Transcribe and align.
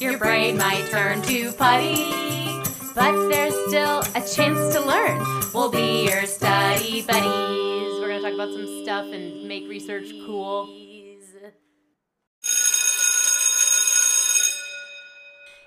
your 0.00 0.18
brain 0.18 0.56
might 0.56 0.86
turn 0.90 1.22
to 1.22 1.52
putty. 1.52 2.04
But 2.94 3.28
there's 3.28 3.54
still 3.68 4.00
a 4.14 4.20
chance 4.26 4.74
to 4.74 4.80
learn. 4.80 5.18
We'll 5.54 5.70
be 5.70 6.06
your 6.06 6.26
study 6.26 7.02
buddies. 7.02 8.00
We're 8.00 8.08
gonna 8.08 8.22
talk 8.22 8.34
about 8.34 8.52
some 8.52 8.82
stuff 8.82 9.06
and 9.12 9.46
make 9.46 9.68
research 9.68 10.10
cool. 10.26 10.68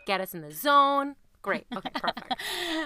Get 0.06 0.20
us 0.20 0.34
in 0.34 0.42
the 0.42 0.52
zone. 0.52 1.16
Great. 1.42 1.66
Okay, 1.76 1.90
perfect. 1.96 2.36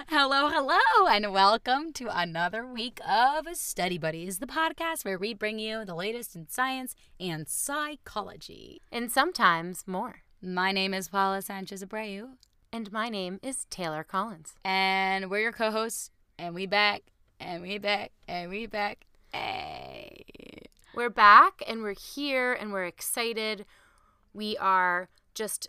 hello, 0.08 0.48
hello, 0.48 1.06
and 1.10 1.32
welcome 1.32 1.92
to 1.94 2.08
another 2.16 2.66
week 2.66 3.00
of 3.08 3.46
Study 3.54 3.98
Buddies, 3.98 4.38
the 4.38 4.46
podcast 4.46 5.04
where 5.04 5.18
we 5.18 5.34
bring 5.34 5.58
you 5.58 5.84
the 5.84 5.94
latest 5.94 6.34
in 6.36 6.48
science 6.48 6.94
and 7.20 7.48
psychology. 7.48 8.80
and 8.92 9.10
sometimes 9.10 9.84
more. 9.86 10.22
My 10.40 10.72
name 10.72 10.94
is 10.94 11.08
Paula 11.08 11.42
Sanchez 11.42 11.82
Abreu, 11.84 12.30
And 12.72 12.92
my 12.92 13.08
name 13.08 13.40
is 13.42 13.66
Taylor 13.70 14.04
Collins. 14.04 14.54
and 14.64 15.30
we're 15.30 15.40
your 15.40 15.52
co-hosts, 15.52 16.10
and 16.38 16.54
we 16.54 16.66
back, 16.66 17.02
and 17.40 17.62
we 17.62 17.78
back, 17.78 18.12
and 18.28 18.50
we 18.50 18.66
back. 18.66 19.06
Hey. 19.32 20.24
We're 20.94 21.10
back 21.10 21.62
and 21.68 21.82
we're 21.82 21.94
here 21.94 22.52
and 22.52 22.72
we're 22.72 22.86
excited. 22.86 23.66
We 24.32 24.56
are 24.56 25.08
just 25.34 25.68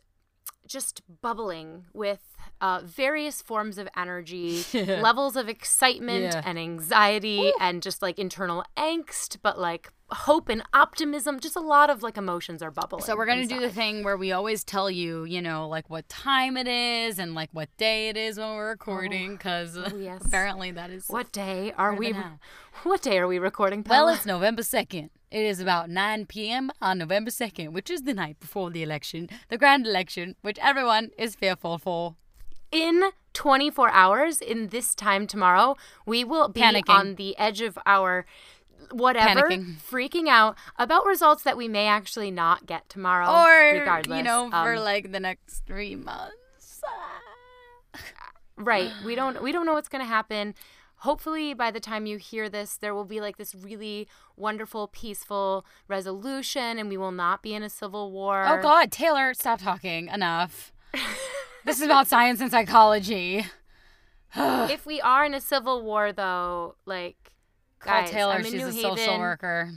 just 0.66 1.02
bubbling 1.22 1.86
with 1.94 2.29
uh, 2.62 2.82
various 2.84 3.42
forms 3.42 3.78
of 3.78 3.88
energy, 3.96 4.64
levels 4.74 5.36
of 5.36 5.48
excitement 5.50 6.24
Yeah. 6.34 6.42
and 6.46 6.58
anxiety, 6.60 7.52
and 7.60 7.82
just 7.82 8.02
like 8.02 8.20
internal 8.20 8.64
angst, 8.78 9.38
but 9.42 9.60
like 9.60 9.92
hope 10.12 10.50
and 10.50 10.64
optimism. 10.74 11.40
Just 11.40 11.56
a 11.56 11.60
lot 11.62 11.90
of 11.90 12.02
like 12.02 12.18
emotions 12.18 12.62
are 12.64 12.72
bubbling. 12.72 13.04
So 13.04 13.16
we're 13.16 13.28
gonna 13.28 13.46
do 13.46 13.60
the 13.60 13.70
thing 13.70 14.04
where 14.04 14.18
we 14.18 14.32
always 14.32 14.64
tell 14.64 14.90
you, 14.90 15.24
you 15.24 15.42
know, 15.42 15.68
like 15.68 15.90
what 15.90 16.10
time 16.10 16.58
it 16.58 16.68
is 16.68 17.20
and 17.20 17.36
like 17.36 17.50
what 17.54 17.70
day 17.78 18.10
it 18.10 18.18
is 18.18 18.38
when 18.40 18.56
we're 18.56 18.70
recording, 18.70 19.34
because 19.34 19.78
Oh, 19.78 19.96
yes. 20.00 20.22
apparently 20.26 20.72
that 20.72 20.90
is 20.90 21.06
What 21.08 21.32
day 21.32 21.74
are 21.78 21.94
we? 21.94 22.14
What 22.84 23.02
day 23.02 23.18
are 23.20 23.28
we 23.28 23.40
recording? 23.40 23.84
Well, 23.88 24.08
it's 24.08 24.26
November 24.26 24.62
2nd. 24.62 25.10
It 25.32 25.44
is 25.44 25.60
about 25.60 25.90
9 25.90 26.26
p.m. 26.28 26.72
on 26.82 26.98
November 26.98 27.30
2nd, 27.30 27.74
which 27.74 27.90
is 27.90 28.04
the 28.04 28.14
night 28.14 28.40
before 28.40 28.70
the 28.72 28.82
election, 28.84 29.30
the 29.50 29.58
grand 29.58 29.86
election, 29.86 30.36
which 30.42 30.58
everyone 30.62 31.12
is 31.18 31.36
fearful 31.36 31.78
for. 31.78 32.16
In 32.72 33.04
24 33.34 33.90
hours 33.92 34.42
in 34.42 34.68
this 34.68 34.94
time 34.96 35.28
tomorrow 35.28 35.76
we 36.06 36.24
will 36.24 36.50
be 36.50 36.62
Panicking. 36.62 36.90
on 36.90 37.16
the 37.16 37.38
edge 37.38 37.62
of 37.62 37.78
our 37.86 38.26
whatever 38.92 39.48
Panicking. 39.50 39.76
freaking 39.82 40.28
out 40.28 40.56
about 40.78 41.06
results 41.06 41.44
that 41.44 41.56
we 41.58 41.68
may 41.68 41.88
actually 41.88 42.32
not 42.32 42.66
get 42.66 42.90
tomorrow 42.90 43.28
Or, 43.30 43.80
regardless 43.80 44.18
you 44.18 44.24
know, 44.24 44.50
for 44.50 44.76
Um, 44.76 44.84
like 44.84 45.12
the 45.12 45.20
next 45.20 45.66
three 45.66 45.96
months. 45.96 46.36
right 48.58 48.92
we 49.06 49.16
don't 49.16 49.42
we 49.42 49.52
don't 49.52 49.66
know 49.66 49.74
what's 49.74 49.88
going 49.90 50.04
to 50.04 50.08
happen 50.08 50.54
hopefully 50.98 51.54
by 51.54 51.72
the 51.72 51.80
time 51.80 52.06
you 52.06 52.18
hear 52.18 52.50
this 52.50 52.76
there 52.76 52.94
will 52.94 53.06
be 53.06 53.22
like 53.22 53.38
this 53.38 53.56
really 53.56 54.08
wonderful 54.36 54.88
peaceful 54.88 55.66
resolution 55.88 56.78
and 56.78 56.90
we 56.90 56.98
will 56.98 57.12
not 57.14 57.42
be 57.42 57.54
in 57.54 57.64
a 57.64 57.70
civil 57.70 58.12
war 58.12 58.44
Oh, 58.46 58.62
God, 58.62 58.92
Taylor, 58.92 59.34
stop 59.34 59.62
talking. 59.62 60.08
Enough. 60.10 60.74
this 61.66 61.78
is 61.78 61.84
about 61.84 62.08
science 62.08 62.42
and 62.42 62.52
psychology. 62.52 63.46
if 64.36 64.86
we 64.86 65.02
are 65.02 65.26
in 65.26 65.34
a 65.34 65.42
civil 65.42 65.82
war 65.84 66.12
though 66.14 66.76
like 66.86 67.32
Call 67.80 68.02
guys, 68.02 68.10
Taylor, 68.10 68.34
I'm 68.34 68.44
she's 68.44 68.54
New 68.54 68.68
a 68.68 68.72
social 68.72 69.20
worker. 69.20 69.72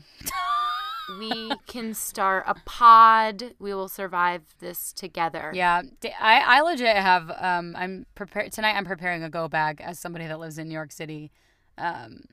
we 1.19 1.53
can 1.67 1.95
start 1.95 2.45
a 2.47 2.55
pod. 2.65 3.55
We 3.59 3.75
will 3.75 3.89
survive 3.89 4.43
this 4.59 4.93
together. 4.93 5.53
Yeah, 5.55 5.83
I, 6.21 6.41
I 6.41 6.61
legit 6.63 6.97
have. 6.97 7.31
Um, 7.39 7.75
I'm 7.77 8.07
prepared 8.15 8.53
tonight. 8.53 8.75
I'm 8.75 8.85
preparing 8.85 9.23
a 9.23 9.31
go 9.31 9.49
bag 9.49 9.81
as 9.81 9.99
somebody 9.99 10.27
that 10.27 10.41
lives 10.41 10.59
in 10.59 10.69
New 10.69 10.75
York 10.75 10.93
City. 10.93 11.31
Um, 11.79 12.25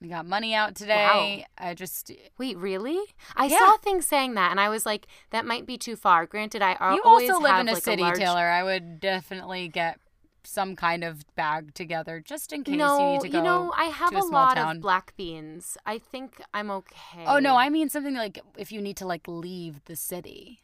we 0.00 0.08
got 0.08 0.26
money 0.26 0.54
out 0.54 0.74
today. 0.74 1.44
I 1.58 1.74
just 1.74 2.10
Wait, 2.38 2.56
really? 2.56 2.98
I 3.36 3.46
Yeah. 3.46 3.58
saw 3.58 3.76
things 3.76 4.06
saying 4.06 4.34
that, 4.34 4.50
and 4.50 4.58
I 4.58 4.68
was 4.68 4.86
like, 4.86 5.06
that 5.30 5.44
might 5.44 5.66
be 5.66 5.76
too 5.76 5.94
far. 5.96 6.26
Granted, 6.26 6.62
I 6.62 6.72
you 6.94 7.02
always 7.04 7.28
also 7.28 7.42
live 7.42 7.52
have 7.52 7.60
in 7.60 7.68
a 7.68 7.72
like 7.74 7.82
city, 7.82 8.02
a 8.02 8.06
large... 8.06 8.18
Taylor. 8.18 8.48
I 8.48 8.62
would 8.62 8.98
definitely 9.00 9.68
get 9.68 10.00
some 10.42 10.74
kind 10.74 11.04
of 11.04 11.22
bag 11.36 11.74
together 11.74 12.18
just 12.18 12.50
in 12.52 12.64
case 12.64 12.76
No, 12.76 12.96
you 12.98 13.12
need 13.12 13.20
to 13.22 13.28
go. 13.28 13.38
You 13.38 13.44
know, 13.44 13.72
I 13.76 13.84
have 13.84 14.14
a 14.14 14.18
a, 14.20 14.24
lot 14.24 14.54
town. 14.54 14.76
of 14.76 14.82
black 14.82 15.14
beans. 15.16 15.76
I 15.84 15.98
think 15.98 16.40
I'm 16.54 16.70
okay. 16.70 17.24
oh 17.26 17.38
no, 17.38 17.56
I 17.56 17.68
mean 17.68 17.90
something 17.90 18.14
like 18.14 18.40
if 18.56 18.72
you 18.72 18.80
need 18.80 18.96
to 18.98 19.06
like 19.06 19.28
leave 19.28 19.84
the 19.84 19.96
city. 19.96 20.62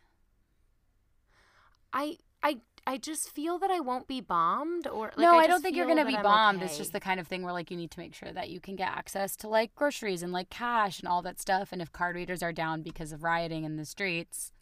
I, 1.92 2.18
I, 2.42 2.58
I 2.86 2.98
just 2.98 3.30
feel 3.30 3.58
that 3.58 3.70
I 3.70 3.80
won't 3.80 4.06
be 4.06 4.20
bombed, 4.20 4.86
or 4.86 5.06
like, 5.06 5.18
no, 5.18 5.36
I, 5.36 5.48
don't 5.48 5.60
think 5.60 5.76
you're 5.76 5.88
gonna 5.88 6.06
be 6.06 6.16
I'm 6.16 6.22
bombed. 6.22 6.62
It's 6.62 6.78
just 6.78 6.92
the 6.92 7.00
kind 7.00 7.18
of 7.18 7.26
thing 7.26 7.42
where 7.42 7.52
like 7.52 7.70
you 7.70 7.76
need 7.76 7.90
to 7.90 7.98
make 7.98 8.14
sure 8.14 8.30
that 8.32 8.48
you 8.48 8.60
can 8.60 8.76
get 8.76 8.88
access 8.88 9.34
to 9.36 9.48
like 9.48 9.74
groceries 9.74 10.22
and 10.22 10.32
like 10.32 10.50
cash 10.50 11.00
and 11.00 11.08
all 11.08 11.20
that 11.22 11.40
stuff. 11.40 11.70
And 11.72 11.82
if 11.82 11.90
card 11.90 12.14
readers 12.14 12.42
are 12.42 12.52
down 12.52 12.82
because 12.82 13.10
of 13.10 13.24
rioting 13.24 13.64
in 13.64 13.76
the 13.76 13.84
streets, 13.84 14.52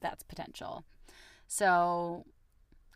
that's 0.00 0.22
potential. 0.22 0.84
So 1.48 2.24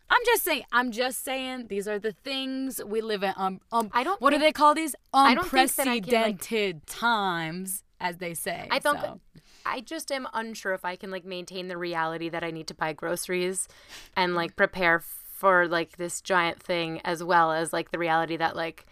I'm 0.09 0.21
just 0.25 0.43
saying. 0.43 0.63
I'm 0.71 0.91
just 0.91 1.23
saying. 1.23 1.67
These 1.67 1.87
are 1.87 1.99
the 1.99 2.13
things 2.13 2.81
we 2.83 3.01
live 3.01 3.23
in. 3.23 3.33
Um, 3.35 3.59
um 3.71 3.89
I 3.93 4.03
don't 4.03 4.21
What 4.21 4.31
do 4.31 4.39
they 4.39 4.53
call 4.53 4.73
these? 4.73 4.95
I 5.13 5.35
don't 5.35 5.47
think 5.49 5.75
that 5.75 5.87
I 5.87 5.99
can, 5.99 6.13
like- 6.13 6.25
Unprecedented 6.31 6.87
times, 6.87 7.83
as 7.99 8.17
they 8.17 8.33
say. 8.33 8.67
I 8.71 8.79
don't. 8.79 8.99
So. 9.01 9.19
I 9.67 9.81
just 9.81 10.11
am 10.11 10.27
unsure 10.33 10.73
if 10.73 10.85
I 10.85 10.95
can 10.95 11.11
like 11.11 11.25
maintain 11.25 11.67
the 11.67 11.77
reality 11.77 12.29
that 12.29 12.43
I 12.43 12.51
need 12.51 12.67
to 12.67 12.73
buy 12.73 12.93
groceries 12.93 13.67
and 14.15 14.33
like 14.33 14.55
prepare 14.55 14.99
for 14.99 15.67
like 15.67 15.97
this 15.97 16.21
giant 16.21 16.61
thing 16.61 17.01
as 17.03 17.23
well 17.23 17.51
as 17.51 17.73
like 17.73 17.91
the 17.91 17.99
reality 17.99 18.37
that 18.37 18.55
like 18.55 18.85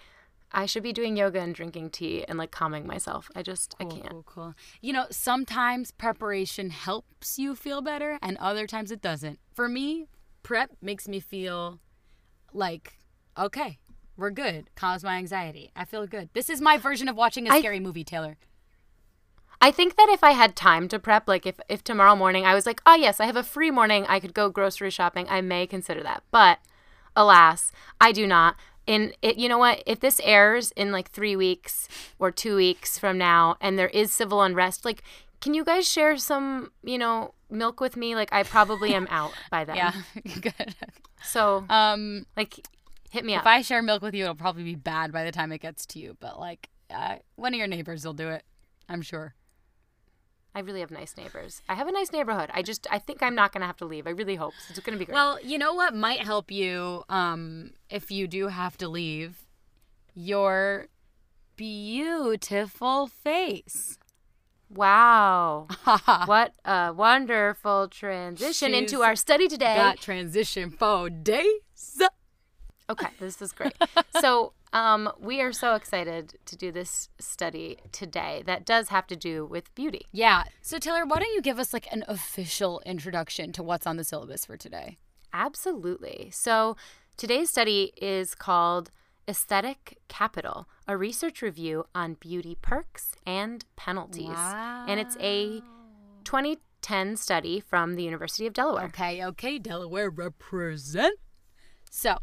I 0.51 0.65
should 0.65 0.83
be 0.83 0.93
doing 0.93 1.17
yoga 1.17 1.39
and 1.39 1.53
drinking 1.53 1.89
tea 1.89 2.23
and 2.27 2.37
like 2.37 2.51
calming 2.51 2.85
myself. 2.87 3.29
I 3.35 3.41
just 3.41 3.75
I 3.79 3.85
can't. 3.85 4.09
cool, 4.09 4.23
cool. 4.23 4.53
You 4.81 4.93
know, 4.93 5.05
sometimes 5.09 5.91
preparation 5.91 6.69
helps 6.69 7.37
you 7.37 7.55
feel 7.55 7.81
better, 7.81 8.17
and 8.21 8.37
other 8.37 8.65
times 8.65 8.89
it 8.89 9.01
doesn't. 9.01 9.39
For 9.53 9.67
me, 9.67 10.07
prep 10.43 10.71
makes 10.81 11.09
me 11.09 11.19
feel 11.19 11.81
like, 12.53 12.99
okay, 13.37 13.79
we're 14.15 14.31
good. 14.31 14.69
Calms 14.75 15.03
my 15.03 15.17
anxiety. 15.17 15.71
I 15.75 15.83
feel 15.83 16.07
good. 16.07 16.29
This 16.33 16.49
is 16.49 16.61
my 16.61 16.77
version 16.77 17.09
of 17.09 17.17
watching 17.17 17.49
a 17.49 17.59
scary 17.59 17.81
movie, 17.81 18.05
Taylor. 18.05 18.37
I 19.65 19.71
think 19.71 19.95
that 19.95 20.09
if 20.11 20.23
I 20.23 20.33
had 20.33 20.55
time 20.55 20.87
to 20.89 20.99
prep, 20.99 21.27
like 21.27 21.47
if 21.47 21.59
if 21.67 21.83
tomorrow 21.83 22.15
morning 22.15 22.45
I 22.45 22.53
was 22.53 22.67
like, 22.67 22.81
oh 22.85 22.93
yes, 22.93 23.19
I 23.19 23.25
have 23.25 23.35
a 23.35 23.41
free 23.41 23.71
morning, 23.71 24.05
I 24.07 24.19
could 24.19 24.35
go 24.35 24.47
grocery 24.47 24.91
shopping. 24.91 25.25
I 25.27 25.41
may 25.41 25.65
consider 25.65 26.03
that, 26.03 26.21
but 26.29 26.59
alas, 27.15 27.71
I 27.99 28.11
do 28.11 28.27
not. 28.27 28.55
In 28.85 29.13
it, 29.23 29.37
you 29.37 29.49
know 29.49 29.57
what? 29.57 29.81
If 29.87 30.01
this 30.01 30.21
airs 30.23 30.71
in 30.73 30.91
like 30.91 31.09
three 31.09 31.35
weeks 31.35 31.87
or 32.19 32.29
two 32.29 32.55
weeks 32.57 32.99
from 32.99 33.17
now, 33.17 33.57
and 33.59 33.79
there 33.79 33.87
is 33.87 34.11
civil 34.13 34.43
unrest, 34.43 34.85
like, 34.85 35.01
can 35.41 35.55
you 35.55 35.63
guys 35.65 35.91
share 35.91 36.15
some, 36.17 36.71
you 36.83 36.99
know, 36.99 37.33
milk 37.49 37.79
with 37.81 37.97
me? 37.97 38.13
Like, 38.13 38.31
I 38.31 38.43
probably 38.43 38.93
am 38.93 39.07
out 39.09 39.33
by 39.49 39.65
then. 39.65 39.77
Yeah, 39.77 39.93
good. 40.41 40.75
So, 41.23 41.65
Um, 41.71 42.27
like, 42.37 42.67
hit 43.09 43.25
me 43.25 43.33
up. 43.33 43.41
if. 43.41 43.47
I 43.47 43.63
share 43.63 43.81
milk 43.81 44.03
with 44.03 44.13
you, 44.13 44.25
it'll 44.25 44.35
probably 44.35 44.63
be 44.63 44.75
bad 44.75 45.11
by 45.11 45.23
the 45.23 45.31
time 45.31 45.51
it 45.51 45.61
gets 45.61 45.87
to 45.87 45.99
you. 45.99 46.15
But 46.19 46.39
like, 46.39 46.69
uh, 46.91 47.15
one 47.35 47.55
of 47.55 47.57
your 47.57 47.67
neighbors 47.67 48.05
will 48.05 48.13
do 48.13 48.27
it. 48.29 48.43
I'm 48.87 49.01
sure. 49.01 49.33
I 50.55 50.59
really 50.61 50.79
have 50.79 50.89
nice 50.89 51.17
neighbors. 51.17 51.61
I 51.67 51.75
have 51.75 51.89
a 51.89 51.91
nice 51.91 52.13
neighborhood. 52.13 52.49
I 52.53 52.61
just, 52.61 52.87
I 52.89 52.97
think 52.97 53.21
I'm 53.21 53.35
not 53.35 53.51
gonna 53.51 53.67
have 53.67 53.75
to 53.77 53.85
leave. 53.85 54.07
I 54.07 54.11
really 54.11 54.35
hope 54.35 54.53
it's 54.69 54.79
gonna 54.79 54.97
be 54.97 55.03
great. 55.03 55.13
Well, 55.13 55.37
you 55.43 55.57
know 55.57 55.73
what 55.73 55.93
might 55.93 56.21
help 56.21 56.49
you 56.49 57.03
um, 57.09 57.71
if 57.89 58.09
you 58.09 58.25
do 58.25 58.47
have 58.47 58.77
to 58.77 58.87
leave? 58.87 59.45
Your 60.13 60.87
beautiful 61.57 63.07
face. 63.07 63.99
Wow. 64.69 65.67
what 66.25 66.53
a 66.63 66.93
wonderful 66.93 67.89
transition 67.89 68.73
into 68.73 69.01
our 69.01 69.17
study 69.17 69.49
today. 69.49 69.75
Got 69.75 69.99
transition 69.99 70.71
for 70.71 71.09
days. 71.09 72.01
Okay, 72.89 73.07
this 73.19 73.41
is 73.41 73.51
great. 73.51 73.73
so, 74.21 74.53
um, 74.75 75.09
we 75.19 75.39
are 75.39 75.53
so 75.53 75.75
excited 75.75 76.37
to 76.45 76.57
do 76.57 76.69
this 76.69 77.07
study 77.17 77.77
today 77.93 78.43
that 78.45 78.65
does 78.65 78.89
have 78.89 79.07
to 79.07 79.15
do 79.15 79.45
with 79.45 79.73
beauty. 79.73 80.05
Yeah. 80.11 80.43
So 80.61 80.79
Taylor, 80.79 81.05
why 81.05 81.19
don't 81.19 81.33
you 81.33 81.41
give 81.41 81.59
us 81.59 81.71
like 81.71 81.87
an 81.93 82.03
official 82.09 82.81
introduction 82.85 83.53
to 83.53 83.63
what's 83.63 83.87
on 83.87 83.95
the 83.95 84.03
syllabus 84.03 84.45
for 84.45 84.57
today? 84.57 84.97
Absolutely. 85.31 86.29
So, 86.31 86.75
today's 87.17 87.49
study 87.49 87.91
is 87.97 88.35
called 88.35 88.91
Aesthetic 89.27 89.97
Capital, 90.07 90.69
a 90.87 90.95
research 90.95 91.41
review 91.41 91.85
on 91.93 92.13
beauty 92.13 92.57
perks 92.61 93.15
and 93.25 93.65
penalties. 93.75 94.29
And 94.29 94.97
it's 94.99 95.17
a 95.19 95.61
2010 96.23 97.17
study 97.17 97.59
from 97.59 97.95
the 97.95 98.03
University 98.03 98.45
of 98.45 98.53
Delaware. 98.53 98.85
Okay, 98.85 99.25
okay, 99.25 99.59
Delaware 99.59 100.09
represent. 100.09 101.17
So, 101.91 102.17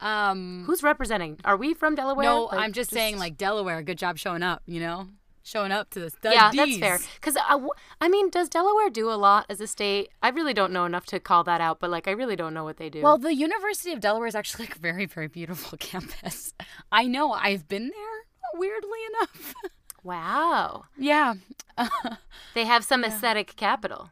um 0.00 0.64
Who's 0.66 0.82
representing? 0.82 1.38
Are 1.44 1.56
we 1.56 1.74
from 1.74 1.94
Delaware? 1.94 2.24
no, 2.24 2.44
Like, 2.44 2.60
I'm 2.60 2.72
just, 2.72 2.90
saying 2.90 3.18
like 3.18 3.36
Delaware, 3.36 3.82
good 3.82 3.98
job 3.98 4.18
showing 4.18 4.42
up, 4.42 4.62
you 4.66 4.80
know? 4.80 5.08
showing 5.46 5.70
up 5.70 5.88
to 5.90 6.00
the 6.00 6.10
studies. 6.10 6.36
Yeah, 6.36 6.50
that's 6.52 6.76
fair. 6.78 6.98
Because 7.14 7.36
I, 7.36 7.64
I 8.00 8.08
mean, 8.08 8.30
does 8.30 8.48
Delaware 8.48 8.90
do 8.90 9.10
a 9.10 9.14
lot 9.14 9.46
as 9.48 9.60
a 9.60 9.66
state? 9.66 10.10
I 10.20 10.30
really 10.30 10.52
don't 10.52 10.72
know 10.72 10.84
enough 10.84 11.06
to 11.06 11.20
call 11.20 11.44
that 11.44 11.60
out, 11.60 11.78
but 11.78 11.88
like, 11.88 12.08
I 12.08 12.10
really 12.10 12.36
don't 12.36 12.52
know 12.52 12.64
what 12.64 12.78
they 12.78 12.90
do. 12.90 13.00
Well, 13.00 13.16
the 13.16 13.34
University 13.34 13.92
of 13.92 14.00
Delaware 14.00 14.26
is 14.26 14.34
actually 14.34 14.66
like 14.66 14.76
a 14.76 14.80
very, 14.80 15.06
very 15.06 15.28
beautiful 15.28 15.78
campus. 15.80 16.52
I 16.90 17.06
know. 17.06 17.32
I've 17.32 17.68
been 17.68 17.90
there. 17.90 18.26
Weirdly 18.54 18.98
enough. 19.08 19.54
wow, 20.02 20.84
yeah. 20.98 21.34
they 22.54 22.64
have 22.64 22.84
some 22.84 23.04
aesthetic 23.04 23.54
capital. 23.56 24.10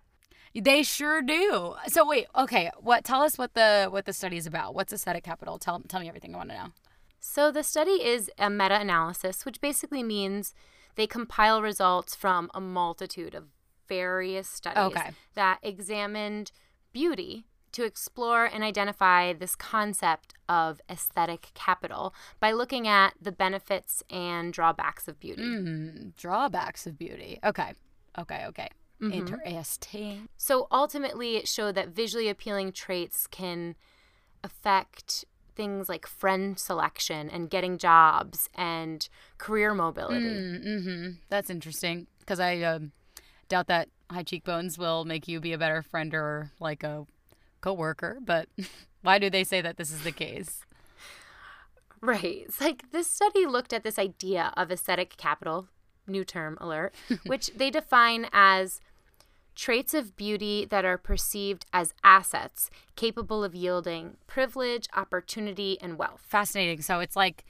They 0.54 0.82
sure 0.82 1.20
do. 1.22 1.74
So 1.88 2.06
wait, 2.06 2.26
okay. 2.36 2.70
What? 2.78 3.04
Tell 3.04 3.22
us 3.22 3.36
what 3.36 3.54
the 3.54 3.88
what 3.90 4.04
the 4.04 4.12
study 4.12 4.36
is 4.36 4.46
about. 4.46 4.74
What's 4.74 4.92
aesthetic 4.92 5.24
capital? 5.24 5.58
Tell 5.58 5.80
tell 5.80 6.00
me 6.00 6.08
everything 6.08 6.34
I 6.34 6.38
want 6.38 6.50
to 6.50 6.56
know. 6.56 6.66
So 7.18 7.50
the 7.50 7.62
study 7.62 8.04
is 8.04 8.30
a 8.38 8.50
meta-analysis, 8.50 9.46
which 9.46 9.60
basically 9.60 10.02
means 10.02 10.54
they 10.94 11.06
compile 11.06 11.62
results 11.62 12.14
from 12.14 12.50
a 12.54 12.60
multitude 12.60 13.34
of 13.34 13.44
various 13.88 14.46
studies 14.48 14.78
Okay. 14.78 15.10
that 15.34 15.58
examined 15.62 16.52
beauty 16.92 17.46
to 17.72 17.82
explore 17.84 18.44
and 18.44 18.62
identify 18.62 19.32
this 19.32 19.56
concept 19.56 20.34
of 20.48 20.80
aesthetic 20.88 21.48
capital 21.54 22.14
by 22.38 22.52
looking 22.52 22.86
at 22.86 23.14
the 23.20 23.32
benefits 23.32 24.02
and 24.08 24.52
drawbacks 24.52 25.08
of 25.08 25.18
beauty. 25.18 25.42
Mm, 25.42 26.14
drawbacks 26.16 26.86
of 26.86 26.96
beauty. 26.98 27.40
Okay. 27.42 27.72
Okay. 28.18 28.44
Okay. 28.46 28.68
Mm-hmm. 29.00 29.12
Interesting. 29.12 30.28
So 30.36 30.66
ultimately, 30.70 31.36
it 31.36 31.48
showed 31.48 31.74
that 31.74 31.88
visually 31.88 32.28
appealing 32.28 32.72
traits 32.72 33.26
can 33.26 33.74
affect 34.42 35.24
things 35.54 35.88
like 35.88 36.06
friend 36.06 36.58
selection 36.58 37.30
and 37.30 37.48
getting 37.48 37.78
jobs 37.78 38.48
and 38.54 39.08
career 39.38 39.74
mobility. 39.74 40.26
Mm-hmm. 40.26 41.10
That's 41.28 41.50
interesting 41.50 42.06
because 42.20 42.40
I 42.40 42.60
um, 42.62 42.92
doubt 43.48 43.68
that 43.68 43.88
high 44.10 44.22
cheekbones 44.22 44.78
will 44.78 45.04
make 45.04 45.28
you 45.28 45.40
be 45.40 45.52
a 45.52 45.58
better 45.58 45.82
friend 45.82 46.14
or 46.14 46.52
like 46.60 46.82
a 46.82 47.06
coworker. 47.60 48.18
But 48.24 48.48
why 49.02 49.18
do 49.18 49.30
they 49.30 49.44
say 49.44 49.60
that 49.60 49.76
this 49.76 49.90
is 49.90 50.02
the 50.02 50.12
case? 50.12 50.62
Right. 52.00 52.44
It's 52.46 52.60
like 52.60 52.90
this 52.92 53.10
study 53.10 53.46
looked 53.46 53.72
at 53.72 53.82
this 53.82 53.98
idea 53.98 54.52
of 54.58 54.70
aesthetic 54.70 55.16
capital, 55.16 55.68
new 56.06 56.24
term 56.24 56.56
alert, 56.60 56.94
which 57.26 57.50
they 57.56 57.70
define 57.70 58.26
as 58.32 58.80
traits 59.54 59.94
of 59.94 60.16
beauty 60.16 60.64
that 60.64 60.84
are 60.84 60.98
perceived 60.98 61.64
as 61.72 61.94
assets 62.02 62.70
capable 62.96 63.44
of 63.44 63.54
yielding 63.54 64.16
privilege, 64.26 64.88
opportunity, 64.94 65.78
and 65.80 65.96
wealth. 65.96 66.22
Fascinating. 66.26 66.82
So 66.82 66.98
it's 67.00 67.14
like 67.14 67.44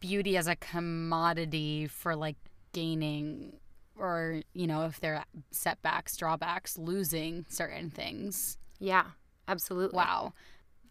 beauty 0.00 0.36
as 0.36 0.46
a 0.48 0.56
commodity 0.56 1.86
for 1.86 2.16
like 2.16 2.36
gaining 2.72 3.52
or 3.96 4.40
you 4.54 4.66
know 4.66 4.86
if 4.86 4.98
there 5.00 5.14
are 5.14 5.24
setbacks 5.52 6.16
drawbacks 6.16 6.76
losing 6.78 7.44
certain 7.48 7.90
things 7.90 8.56
Yeah, 8.80 9.04
absolutely. 9.46 9.96
wow 9.96 10.32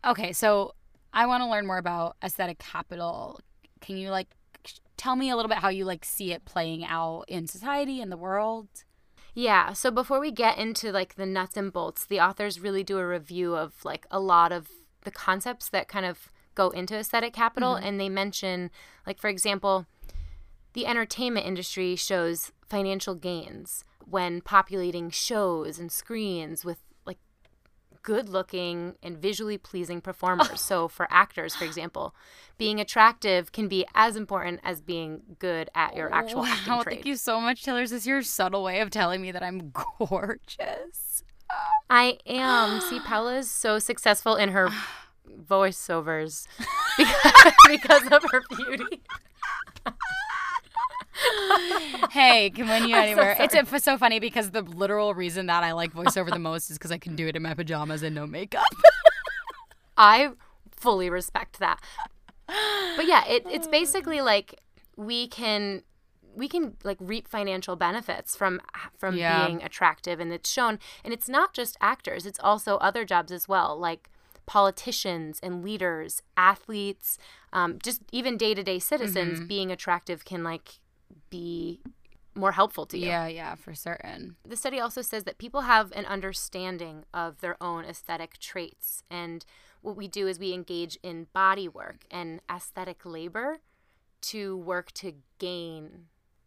okay 0.05 0.31
so 0.31 0.75
i 1.11 1.25
want 1.25 1.41
to 1.43 1.49
learn 1.49 1.65
more 1.65 1.79
about 1.79 2.15
aesthetic 2.23 2.59
capital 2.59 3.41
can 3.81 3.97
you 3.97 4.09
like 4.11 4.27
tell 5.03 5.17
me 5.17 5.29
a 5.29 5.35
little 5.35 5.49
bit 5.49 5.57
how 5.57 5.67
you 5.67 5.83
like 5.83 6.05
see 6.05 6.31
it 6.31 6.45
playing 6.45 6.85
out 6.85 7.25
in 7.27 7.45
society 7.45 7.99
in 7.99 8.09
the 8.09 8.15
world? 8.15 8.69
Yeah, 9.35 9.73
so 9.73 9.91
before 9.91 10.21
we 10.21 10.31
get 10.31 10.57
into 10.57 10.93
like 10.93 11.15
the 11.15 11.25
nuts 11.25 11.57
and 11.57 11.73
bolts, 11.73 12.05
the 12.05 12.21
authors 12.21 12.61
really 12.61 12.85
do 12.85 12.97
a 12.97 13.05
review 13.05 13.53
of 13.53 13.83
like 13.83 14.05
a 14.09 14.19
lot 14.19 14.53
of 14.53 14.69
the 15.01 15.11
concepts 15.11 15.67
that 15.69 15.89
kind 15.89 16.05
of 16.05 16.31
go 16.55 16.69
into 16.69 16.95
aesthetic 16.95 17.33
capital 17.33 17.73
mm-hmm. 17.73 17.85
and 17.85 17.99
they 17.99 18.07
mention 18.07 18.71
like 19.05 19.19
for 19.19 19.27
example, 19.27 19.87
the 20.71 20.85
entertainment 20.85 21.45
industry 21.45 21.97
shows 21.97 22.53
financial 22.65 23.13
gains 23.13 23.83
when 24.09 24.39
populating 24.39 25.09
shows 25.09 25.79
and 25.79 25.91
screens 25.91 26.63
with 26.63 26.77
good 28.03 28.29
looking 28.29 28.95
and 29.01 29.17
visually 29.17 29.57
pleasing 29.57 30.01
performers. 30.01 30.49
Oh. 30.51 30.55
so 30.55 30.87
for 30.87 31.07
actors, 31.09 31.55
for 31.55 31.65
example, 31.65 32.13
being 32.57 32.79
attractive 32.79 33.51
can 33.51 33.67
be 33.67 33.85
as 33.95 34.15
important 34.15 34.59
as 34.63 34.81
being 34.81 35.21
good 35.39 35.69
at 35.73 35.95
your 35.95 36.13
actual 36.13 36.45
acting 36.45 36.71
wow 36.71 36.83
trade. 36.83 36.95
thank 36.95 37.05
you 37.05 37.15
so 37.15 37.41
much 37.41 37.63
taylor 37.63 37.81
is 37.81 37.89
this 37.89 38.05
your 38.05 38.21
subtle 38.21 38.63
way 38.63 38.79
of 38.79 38.91
telling 38.91 39.21
me 39.21 39.31
that 39.31 39.41
i'm 39.41 39.73
gorgeous 39.97 41.23
I 41.89 42.17
am. 42.25 42.81
See, 42.81 42.99
Paula 43.05 43.37
is 43.37 43.49
so 43.49 43.79
successful 43.79 44.35
in 44.35 44.49
her 44.49 44.69
voiceovers 45.29 46.47
because, 46.97 47.53
because 47.69 48.11
of 48.11 48.23
her 48.31 48.43
beauty. 48.49 49.01
Hey, 52.11 52.49
can 52.49 52.67
win 52.67 52.87
you 52.87 52.95
I'm 52.95 53.01
so 53.15 53.21
anywhere. 53.21 53.37
it's, 53.39 53.55
it's 53.73 53.85
so 53.85 53.97
funny 53.97 54.19
because 54.19 54.51
the 54.51 54.61
literal 54.61 55.13
reason 55.13 55.47
that 55.47 55.63
I 55.63 55.71
like 55.73 55.93
voiceover 55.93 56.31
the 56.31 56.39
most 56.39 56.69
is 56.69 56.77
because 56.77 56.91
I 56.91 56.97
can 56.97 57.15
do 57.15 57.27
it 57.27 57.35
in 57.35 57.41
my 57.41 57.53
pajamas 57.53 58.03
and 58.03 58.13
no 58.15 58.25
makeup. 58.27 58.63
I 59.97 60.31
fully 60.71 61.09
respect 61.09 61.59
that. 61.59 61.79
But 62.47 63.07
yeah, 63.07 63.25
it, 63.27 63.45
it's 63.49 63.67
basically 63.67 64.21
like 64.21 64.59
we 64.95 65.27
can 65.27 65.83
we 66.35 66.47
can 66.47 66.75
like 66.83 66.97
reap 66.99 67.27
financial 67.27 67.75
benefits 67.75 68.35
from 68.35 68.59
from 68.97 69.15
Yeah. 69.17 69.45
being 69.47 69.63
attractive 69.63 70.19
and 70.19 70.33
it's 70.33 70.49
shown 70.49 70.79
and 71.03 71.13
it's 71.13 71.29
not 71.29 71.53
just 71.53 71.77
actors, 71.79 72.25
it's 72.25 72.39
also 72.39 72.77
other 72.77 73.05
jobs 73.05 73.31
as 73.31 73.47
well, 73.47 73.77
like 73.77 74.09
politicians 74.45 75.39
and 75.41 75.63
leaders, 75.63 76.21
athletes, 76.35 77.17
um, 77.53 77.77
just 77.81 78.01
even 78.11 78.35
day-to-day 78.35 78.77
citizens 78.79 79.37
Mm-hmm. 79.39 79.47
being 79.47 79.71
attractive 79.71 80.25
can 80.25 80.43
like 80.43 80.79
be 81.29 81.81
more 82.35 82.51
helpful 82.53 82.85
to 82.87 82.97
you. 82.97 83.05
yeah, 83.07 83.27
yeah, 83.27 83.55
for 83.55 83.75
certain. 83.75 84.35
The 84.47 84.55
study 84.55 84.79
also 84.79 85.01
says 85.01 85.23
that 85.25 85.37
people 85.37 85.61
have 85.61 85.91
an 85.91 86.05
understanding 86.05 87.05
of 87.13 87.41
their 87.41 87.61
own 87.61 87.85
aesthetic 87.85 88.39
traits. 88.39 89.03
And 89.09 89.45
what 89.81 89.95
we 89.95 90.07
do 90.07 90.27
is 90.27 90.39
we 90.39 90.51
engage 90.53 90.97
in 91.03 91.27
body 91.33 91.67
work 91.67 92.05
and 92.09 92.41
aesthetic 92.51 93.05
labor 93.05 93.59
to 94.21 94.57
work 94.57 94.91
to 94.93 95.13
gain 95.37 96.05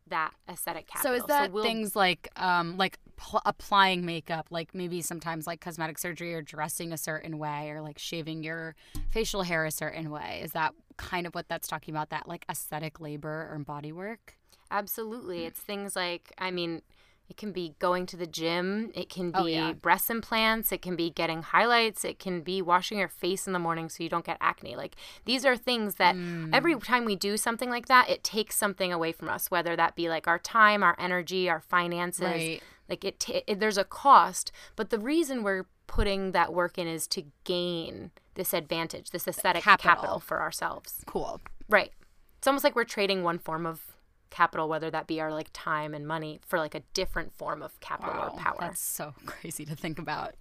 that 0.08 0.34
aesthetic 0.48 0.86
capital. 0.88 1.12
So 1.16 1.22
is 1.22 1.26
that 1.26 1.52
we'll- 1.52 1.64
things 1.64 1.94
like 1.96 2.30
um 2.36 2.76
like 2.76 2.98
pl- 3.16 3.42
applying 3.44 4.06
makeup, 4.06 4.46
like 4.50 4.74
maybe 4.74 5.02
sometimes 5.02 5.46
like 5.46 5.60
cosmetic 5.60 5.98
surgery 5.98 6.32
or 6.34 6.42
dressing 6.42 6.92
a 6.92 6.96
certain 6.96 7.38
way 7.38 7.70
or 7.70 7.80
like 7.80 7.98
shaving 7.98 8.42
your 8.42 8.74
facial 9.10 9.42
hair 9.42 9.64
a 9.64 9.70
certain 9.70 10.10
way? 10.10 10.40
Is 10.42 10.52
that 10.52 10.74
kind 10.96 11.26
of 11.26 11.34
what 11.34 11.48
that's 11.48 11.68
talking 11.68 11.92
about 11.94 12.10
that 12.10 12.28
like 12.28 12.44
aesthetic 12.48 13.00
labor 13.00 13.48
or 13.52 13.58
body 13.58 13.92
work? 13.92 14.36
Absolutely. 14.70 15.44
It's 15.44 15.60
things 15.60 15.96
like, 15.96 16.32
I 16.38 16.50
mean, 16.50 16.82
it 17.28 17.36
can 17.36 17.50
be 17.50 17.74
going 17.80 18.06
to 18.06 18.16
the 18.16 18.26
gym, 18.26 18.92
it 18.94 19.08
can 19.08 19.32
be 19.32 19.38
Oh, 19.38 19.46
yeah. 19.46 19.72
breast 19.72 20.10
implants, 20.10 20.70
it 20.70 20.80
can 20.80 20.94
be 20.94 21.10
getting 21.10 21.42
highlights, 21.42 22.04
it 22.04 22.20
can 22.20 22.40
be 22.42 22.62
washing 22.62 22.98
your 22.98 23.08
face 23.08 23.48
in 23.48 23.52
the 23.52 23.58
morning 23.58 23.88
so 23.88 24.04
you 24.04 24.08
don't 24.08 24.24
get 24.24 24.36
acne. 24.40 24.76
Like 24.76 24.94
these 25.24 25.44
are 25.44 25.56
things 25.56 25.96
that 25.96 26.14
Mm. 26.14 26.50
every 26.54 26.76
time 26.76 27.04
we 27.04 27.16
do 27.16 27.36
something 27.36 27.68
like 27.68 27.86
that, 27.86 28.08
it 28.08 28.22
takes 28.22 28.54
something 28.56 28.92
away 28.92 29.10
from 29.10 29.28
us, 29.28 29.50
whether 29.50 29.74
that 29.74 29.96
be 29.96 30.08
like 30.08 30.28
our 30.28 30.38
time, 30.38 30.84
our 30.84 30.94
energy, 31.00 31.50
our 31.50 31.60
finances. 31.60 32.20
Right. 32.24 32.62
Like 32.88 33.04
it, 33.04 33.18
ta 33.18 33.40
it 33.48 33.58
there's 33.58 33.78
a 33.78 33.84
cost, 33.84 34.52
but 34.76 34.90
the 34.90 34.98
reason 35.00 35.42
we're 35.42 35.64
putting 35.88 36.30
that 36.30 36.52
work 36.52 36.78
in 36.78 36.86
is 36.86 37.08
to 37.08 37.24
gain 37.42 38.12
this 38.34 38.54
advantage, 38.54 39.10
this 39.10 39.26
aesthetic 39.26 39.64
Capital. 39.64 39.94
capital 39.94 40.20
for 40.20 40.40
ourselves. 40.40 41.02
Cool. 41.06 41.40
Right. 41.68 41.90
It's 42.38 42.46
almost 42.46 42.62
like 42.62 42.76
we're 42.76 42.84
trading 42.84 43.24
one 43.24 43.40
form 43.40 43.66
of 43.66 43.95
capital, 44.30 44.68
whether 44.68 44.90
that 44.90 45.06
be 45.06 45.20
our 45.20 45.32
like 45.32 45.50
time 45.52 45.94
and 45.94 46.06
money, 46.06 46.40
for 46.46 46.58
like 46.58 46.74
a 46.74 46.82
different 46.94 47.32
form 47.32 47.62
of 47.62 47.78
capital 47.80 48.14
Wow, 48.14 48.32
or 48.34 48.38
power. 48.38 48.56
That's 48.60 48.80
so 48.80 49.14
crazy 49.26 49.64
to 49.64 49.76
think 49.76 49.98
about. 49.98 50.34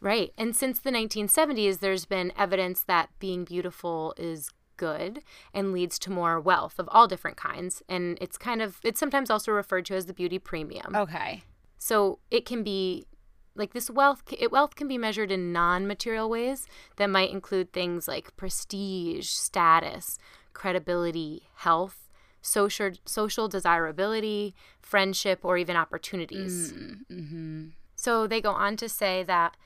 Right. 0.00 0.32
And 0.36 0.54
since 0.54 0.78
the 0.78 0.90
1970s, 0.90 1.78
there's 1.78 2.04
been 2.04 2.32
evidence 2.36 2.82
that 2.82 3.10
being 3.18 3.44
beautiful 3.44 4.14
is 4.16 4.50
good 4.76 5.22
and 5.54 5.72
leads 5.72 5.98
to 6.00 6.12
more 6.12 6.38
wealth 6.38 6.78
of 6.78 6.88
all 6.92 7.08
different 7.08 7.36
kinds. 7.36 7.82
And 7.88 8.18
it's 8.20 8.36
kind 8.36 8.60
of, 8.60 8.78
it's 8.84 9.00
sometimes 9.00 9.30
also 9.30 9.52
referred 9.52 9.86
to 9.86 9.94
as 9.94 10.06
the 10.06 10.12
beauty 10.12 10.38
premium. 10.38 10.94
Okay. 10.94 11.42
So 11.78 12.18
it 12.30 12.44
can 12.44 12.62
be 12.62 13.06
like 13.54 13.72
this 13.72 13.90
wealth 13.90 14.22
it, 14.38 14.52
wealth 14.52 14.74
can 14.74 14.86
be 14.86 14.98
measured 14.98 15.32
in 15.32 15.52
non-material 15.52 16.28
ways 16.28 16.66
that 16.96 17.08
might 17.08 17.30
include 17.30 17.72
things 17.72 18.06
like 18.06 18.36
prestige, 18.36 19.28
status, 19.28 20.18
credibility, 20.52 21.48
health, 21.54 22.05
social 22.46 22.92
social 23.04 23.48
desirability, 23.48 24.54
friendship 24.80 25.40
or 25.42 25.58
even 25.58 25.76
opportunities. 25.76 26.72
Mm-hmm. 26.72 27.68
So 27.96 28.26
they 28.26 28.40
go 28.40 28.52
on 28.52 28.76
to 28.76 28.88
say 28.88 29.22
that 29.24 29.56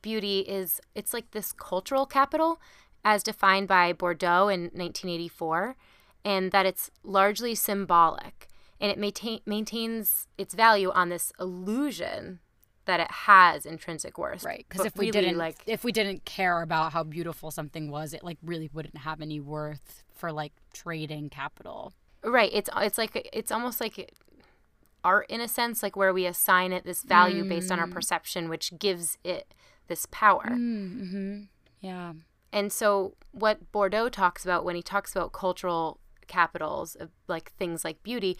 beauty 0.00 0.40
is 0.40 0.80
it's 0.94 1.12
like 1.12 1.32
this 1.32 1.52
cultural 1.52 2.06
capital 2.06 2.60
as 3.04 3.22
defined 3.22 3.66
by 3.66 3.92
Bourdieu 3.92 4.52
in 4.52 4.62
1984 4.72 5.76
and 6.24 6.52
that 6.52 6.66
it's 6.66 6.90
largely 7.02 7.54
symbolic 7.54 8.48
and 8.80 8.92
it 8.92 8.98
maintain, 8.98 9.40
maintains 9.46 10.26
its 10.38 10.54
value 10.54 10.90
on 10.90 11.08
this 11.08 11.32
illusion 11.40 12.40
that 12.84 13.00
it 13.00 13.10
has 13.10 13.66
intrinsic 13.66 14.18
worth. 14.18 14.44
Right. 14.44 14.66
Because 14.68 14.86
if 14.86 14.96
we 14.96 15.06
really, 15.06 15.20
didn't 15.20 15.38
like 15.38 15.56
if 15.66 15.84
we 15.84 15.92
didn't 15.92 16.24
care 16.24 16.62
about 16.62 16.92
how 16.92 17.02
beautiful 17.02 17.50
something 17.50 17.90
was, 17.90 18.12
it 18.12 18.22
like 18.22 18.38
really 18.42 18.70
wouldn't 18.72 18.98
have 18.98 19.20
any 19.20 19.40
worth 19.40 20.04
for 20.14 20.32
like 20.32 20.52
trading 20.72 21.28
capital. 21.28 21.92
Right, 22.22 22.50
it's 22.52 22.68
it's 22.76 22.98
like 22.98 23.30
it's 23.32 23.50
almost 23.50 23.80
like 23.80 24.14
art 25.02 25.26
in 25.30 25.40
a 25.40 25.48
sense, 25.48 25.82
like 25.82 25.96
where 25.96 26.12
we 26.12 26.26
assign 26.26 26.72
it 26.72 26.84
this 26.84 27.02
value 27.02 27.44
based 27.44 27.72
on 27.72 27.78
our 27.80 27.86
Mm. 27.86 27.92
perception, 27.92 28.48
which 28.48 28.78
gives 28.78 29.16
it 29.24 29.54
this 29.88 30.06
power. 30.10 30.46
Mm-hmm. 30.50 31.42
Yeah. 31.80 32.12
And 32.52 32.72
so, 32.72 33.14
what 33.32 33.72
Bourdieu 33.72 34.10
talks 34.10 34.44
about 34.44 34.64
when 34.64 34.76
he 34.76 34.82
talks 34.82 35.12
about 35.12 35.32
cultural 35.32 35.98
capitals, 36.26 36.94
of 36.96 37.10
like 37.28 37.52
things 37.52 37.84
like 37.84 38.02
beauty, 38.02 38.36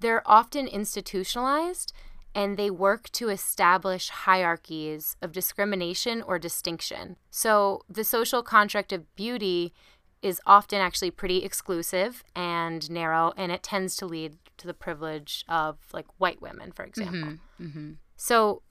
they're 0.00 0.22
often 0.26 0.66
institutionalized 0.68 1.92
and 2.34 2.56
they 2.56 2.70
work 2.70 3.10
to 3.12 3.28
establish 3.28 4.08
hierarchies 4.10 5.16
of 5.22 5.32
discrimination 5.32 6.20
or 6.22 6.38
distinction. 6.38 7.16
So, 7.30 7.82
the 7.88 8.04
social 8.04 8.42
contract 8.42 8.92
of 8.92 9.12
beauty 9.16 9.72
is 10.24 10.40
often 10.46 10.80
actually 10.80 11.10
pretty 11.10 11.44
exclusive 11.44 12.24
and 12.34 12.90
narrow, 12.90 13.34
and 13.36 13.52
it 13.52 13.62
tends 13.62 13.94
to 13.96 14.06
lead 14.06 14.38
to 14.56 14.66
the 14.66 14.72
privilege 14.72 15.44
of 15.48 15.76
like 15.92 16.06
white 16.16 16.40
women, 16.40 16.72
for 16.72 16.82
example. 16.82 17.34
Mm-hmm. 17.60 17.92
So 18.16 18.62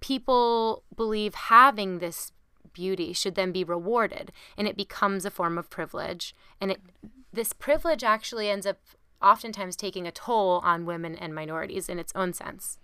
people 0.00 0.84
believe 0.94 1.34
having 1.34 1.98
this 1.98 2.30
beauty 2.74 3.14
should 3.14 3.36
then 3.36 3.52
be 3.52 3.64
rewarded 3.64 4.30
and 4.58 4.68
it 4.68 4.76
becomes 4.76 5.24
a 5.24 5.30
form 5.30 5.56
of 5.56 5.70
privilege 5.70 6.34
and 6.60 6.70
it 6.70 6.80
this 7.32 7.54
privilege 7.54 8.04
actually 8.04 8.50
ends 8.50 8.66
up 8.66 8.76
oftentimes 9.22 9.76
taking 9.76 10.06
a 10.06 10.12
toll 10.12 10.60
on 10.62 10.84
women 10.84 11.16
and 11.16 11.34
minorities 11.34 11.88
in 11.88 11.98
its 11.98 12.12
own 12.14 12.34
sense. 12.34 12.78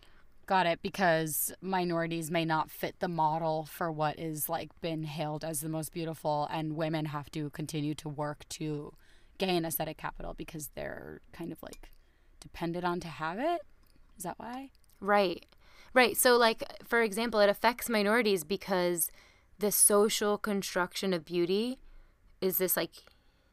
Got 0.47 0.67
it. 0.67 0.83
Because 0.83 1.53
minorities 1.61 2.31
may 2.31 2.45
not 2.45 2.71
fit 2.71 2.97
the 2.99 3.09
model 3.09 3.65
for 3.65 3.91
what 3.91 4.19
is 4.19 4.49
like 4.49 4.71
been 4.81 5.05
hailed 5.05 5.45
as 5.45 5.61
the 5.61 5.69
most 5.69 5.93
beautiful, 5.93 6.49
and 6.51 6.77
women 6.77 7.07
have 7.07 7.31
to 7.33 7.51
continue 7.51 7.95
to 7.97 8.09
work 8.09 8.49
to 8.51 8.93
gain 9.39 9.65
aesthetic 9.65 9.99
capital 9.99 10.35
because 10.35 10.71
they're 10.75 11.21
kind 11.33 11.53
of 11.53 11.63
like 11.63 11.91
dependent 12.41 12.85
on 12.85 13.01
to 13.01 13.09
have 13.09 13.39
it. 13.39 13.63
Is 14.17 14.25
that 14.25 14.39
why? 14.39 14.71
Right. 15.01 15.47
Right. 15.95 16.17
So 16.17 16.37
like 16.37 16.63
for 16.85 17.03
example, 17.03 17.41
it 17.41 17.49
affects 17.49 17.89
minorities 17.89 18.45
because 18.45 19.11
the 19.59 19.73
social 19.73 20.39
construction 20.39 21.13
of 21.13 21.25
beauty 21.25 21.79
is 22.41 22.59
this 22.59 22.77
like 22.77 22.91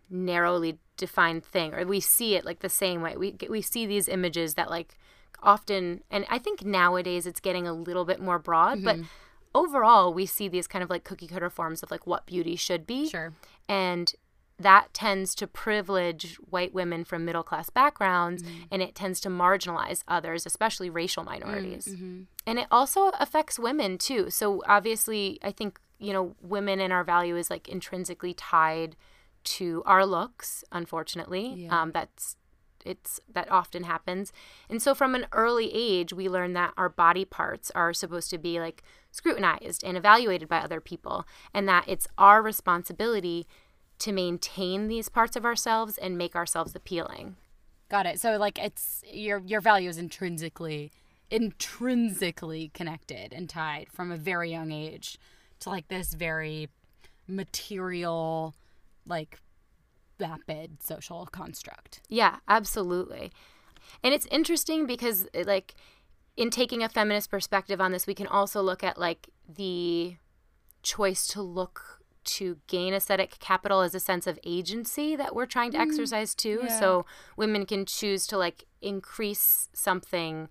narrowly 0.10 0.80
defined 0.98 1.46
thing 1.46 1.74
or 1.74 1.86
we 1.86 2.00
see 2.00 2.36
it 2.36 2.46
like 2.46 2.60
the 2.60 2.70
same 2.70 3.02
way. 3.02 3.16
We 3.16 3.36
we 3.50 3.62
see 3.62 3.86
these 3.86 4.08
images 4.08 4.56
that 4.56 4.70
like 4.70 4.98
often 5.44 6.04
and 6.10 6.26
I 6.30 6.40
think 6.40 6.66
nowadays 6.66 7.26
it's 7.26 7.40
getting 7.40 7.68
a 7.68 7.74
little 7.74 8.06
bit 8.06 8.20
more 8.20 8.40
broad, 8.40 8.84
but 8.84 8.98
mm-hmm. 8.98 9.06
overall 9.54 10.14
we 10.14 10.26
see 10.26 10.48
these 10.48 10.68
kind 10.68 10.84
of 10.84 10.90
like 10.90 11.04
cookie 11.04 11.28
cutter 11.28 11.50
forms 11.50 11.84
of 11.84 11.92
like 11.92 12.06
what 12.08 12.26
beauty 12.26 12.56
should 12.56 12.86
be. 12.86 13.10
Sure. 13.10 13.34
and 13.68 14.14
that 14.62 14.94
tends 14.94 15.34
to 15.36 15.48
privilege 15.48 16.36
white 16.50 16.74
women 16.74 17.06
from 17.06 17.24
middle 17.24 17.44
class 17.44 17.70
backgrounds 17.70 18.44
mm-hmm. 18.44 18.64
and 18.72 18.82
it 18.82 18.94
tends 18.94 19.22
to 19.22 19.30
marginalize 19.30 20.04
others 20.08 20.46
especially 20.46 20.90
racial 20.90 21.24
minorities. 21.24 21.88
Mm-hmm. 21.88 22.24
And 22.46 22.60
it 22.60 22.68
also 22.70 23.12
affects 23.20 23.58
women 23.58 23.98
too. 23.98 24.30
So 24.30 24.62
obviously 24.68 25.40
i 25.42 25.52
think 25.52 25.80
you 26.00 26.14
know 26.14 26.36
women 26.42 26.80
and 26.80 26.92
our 26.92 27.04
value 27.04 27.38
is 27.38 27.50
like 27.50 27.70
intrinsically 27.70 28.34
tied 28.34 28.96
to 29.44 29.82
our 29.86 30.06
looks 30.06 30.64
unfortunately. 30.72 31.54
Yeah. 31.56 31.82
um, 31.82 31.92
that's 31.92 32.36
it's 32.86 33.20
that 33.32 33.52
often 33.52 33.84
happens 33.84 34.32
and 34.70 34.82
so 34.82 34.96
from 34.96 35.16
an 35.16 35.26
early 35.32 35.72
age 35.74 36.14
we 36.14 36.30
learn 36.30 36.54
that 36.54 36.74
our 36.78 36.90
body 36.90 37.26
parts 37.26 37.72
are 37.76 37.94
supposed 37.94 38.30
to 38.30 38.38
be 38.38 38.60
like 38.60 38.84
scrutinized 39.12 39.84
and 39.84 39.98
evaluated 39.98 40.48
by 40.48 40.60
other 40.60 40.80
people 40.80 41.26
and 41.54 41.68
that 41.68 41.84
it's 41.88 42.08
our 42.18 42.42
responsibility 42.42 43.46
to 43.98 44.12
maintain 44.12 44.88
these 44.88 45.10
parts 45.10 45.36
of 45.36 45.46
ourselves 45.46 45.98
and 45.98 46.18
make 46.18 46.36
ourselves 46.36 46.74
appealing 46.76 47.36
Got 47.90 48.06
it. 48.06 48.20
So 48.20 48.38
like 48.38 48.60
it's 48.60 49.04
your 49.12 49.40
your 49.40 49.62
value 49.62 49.90
is 49.90 49.98
intrinsically 49.98 50.92
intrinsically 51.32 52.72
connected 52.74 53.34
and 53.34 53.50
tied 53.50 53.88
from 53.92 54.12
a 54.12 54.18
very 54.18 54.52
young 54.52 54.72
age 54.72 55.18
to 55.60 55.70
like 55.70 55.88
this 55.88 56.14
very 56.14 56.70
material 57.28 58.56
like 59.06 59.40
vapid 60.20 60.84
social 60.84 61.26
construct. 61.26 62.02
Yeah, 62.10 62.38
absolutely. 62.48 63.32
And 64.04 64.14
it's 64.14 64.28
interesting 64.28 64.86
because 64.86 65.28
it, 65.34 65.48
like 65.48 65.74
in 66.38 66.50
taking 66.50 66.84
a 66.84 66.90
feminist 66.90 67.32
perspective 67.32 67.82
on 67.82 67.92
this, 67.92 68.06
we 68.06 68.14
can 68.14 68.28
also 68.28 68.62
look 68.62 68.84
at 68.84 68.98
like 68.98 69.30
the 69.48 70.18
choice 70.84 71.28
to 71.28 71.42
look 71.42 72.00
to 72.24 72.58
gain 72.68 72.94
aesthetic 72.94 73.40
capital 73.40 73.82
as 73.82 73.96
a 73.96 74.00
sense 74.00 74.28
of 74.28 74.38
agency 74.46 75.16
that 75.16 75.34
we're 75.34 75.46
trying 75.46 75.72
to 75.72 75.78
mm-hmm. 75.78 75.90
exercise 75.90 76.36
too. 76.36 76.62
yeah. 76.64 76.80
So 76.80 77.06
women 77.36 77.66
can 77.66 77.86
choose 77.86 78.28
to 78.28 78.38
like 78.38 78.66
increase 78.82 79.70
something 79.74 80.50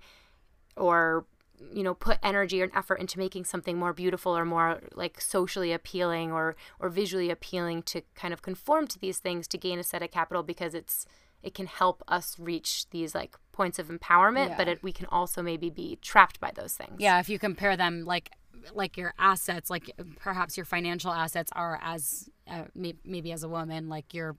or 0.76 1.26
you 1.72 1.82
know 1.82 1.94
put 1.94 2.18
energy 2.22 2.62
or 2.62 2.70
effort 2.74 2.96
into 2.96 3.18
making 3.18 3.44
something 3.44 3.78
more 3.78 3.92
beautiful 3.92 4.36
or 4.36 4.44
more 4.44 4.80
like 4.94 5.20
socially 5.20 5.72
appealing 5.72 6.32
or 6.32 6.56
or 6.78 6.88
visually 6.88 7.30
appealing 7.30 7.82
to 7.82 8.02
kind 8.14 8.32
of 8.32 8.42
conform 8.42 8.86
to 8.86 8.98
these 8.98 9.18
things 9.18 9.46
to 9.48 9.58
gain 9.58 9.78
aesthetic 9.78 10.12
capital 10.12 10.42
because 10.42 10.74
it's 10.74 11.06
it 11.42 11.54
can 11.54 11.66
help 11.66 12.02
us 12.08 12.36
reach 12.38 12.88
these 12.90 13.14
like 13.14 13.36
points 13.52 13.78
of 13.78 13.88
empowerment 13.88 14.56
but 14.56 14.68
it, 14.68 14.82
we 14.82 14.92
can 14.92 15.06
also 15.06 15.42
maybe 15.42 15.70
be 15.70 15.96
trapped 16.02 16.40
by 16.40 16.50
those 16.54 16.74
things. 16.74 16.96
Yeah, 16.98 17.20
if 17.20 17.28
you 17.28 17.38
compare 17.38 17.76
them 17.76 18.04
like 18.04 18.30
like 18.74 18.96
your 18.96 19.14
assets, 19.18 19.70
like 19.70 19.90
perhaps 20.16 20.56
your 20.56 20.66
financial 20.66 21.12
assets 21.12 21.50
are 21.54 21.78
as 21.82 22.28
uh, 22.48 22.64
may- 22.74 22.98
maybe 23.04 23.32
as 23.32 23.42
a 23.42 23.48
woman, 23.48 23.88
like 23.88 24.12
your 24.12 24.36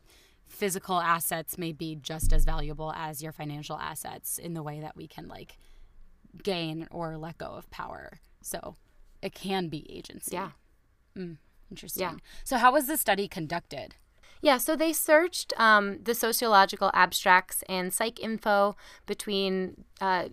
physical 0.47 0.99
assets 0.99 1.57
may 1.57 1.71
be 1.71 1.95
just 1.95 2.33
as 2.33 2.43
valuable 2.43 2.91
as 2.93 3.21
your 3.21 3.31
financial 3.31 3.77
assets 3.77 4.37
in 4.37 4.53
the 4.53 4.63
way 4.63 4.79
that 4.79 4.95
we 4.95 5.07
can 5.07 5.27
like 5.27 5.57
gain 6.43 6.87
or 6.91 7.17
let 7.17 7.37
go 7.37 7.47
of 7.47 7.69
power. 7.71 8.19
So 8.41 8.75
it 9.21 9.33
can 9.33 9.67
be 9.67 9.89
agency. 9.91 10.35
yeah 10.35 10.51
Interesting. 11.71 12.01
Yeah. 12.01 12.15
So 12.43 12.57
how 12.57 12.73
was 12.73 12.87
the 12.87 12.97
study 12.97 13.27
conducted? 13.27 13.95
Yeah, 14.41 14.57
so 14.57 14.75
they 14.75 14.93
searched 14.93 15.53
um, 15.57 15.99
the 16.01 16.15
sociological 16.15 16.91
abstracts 16.93 17.63
and 17.67 17.91
PsycINFO 17.91 18.75
between 19.05 19.83
uh, 19.99 20.29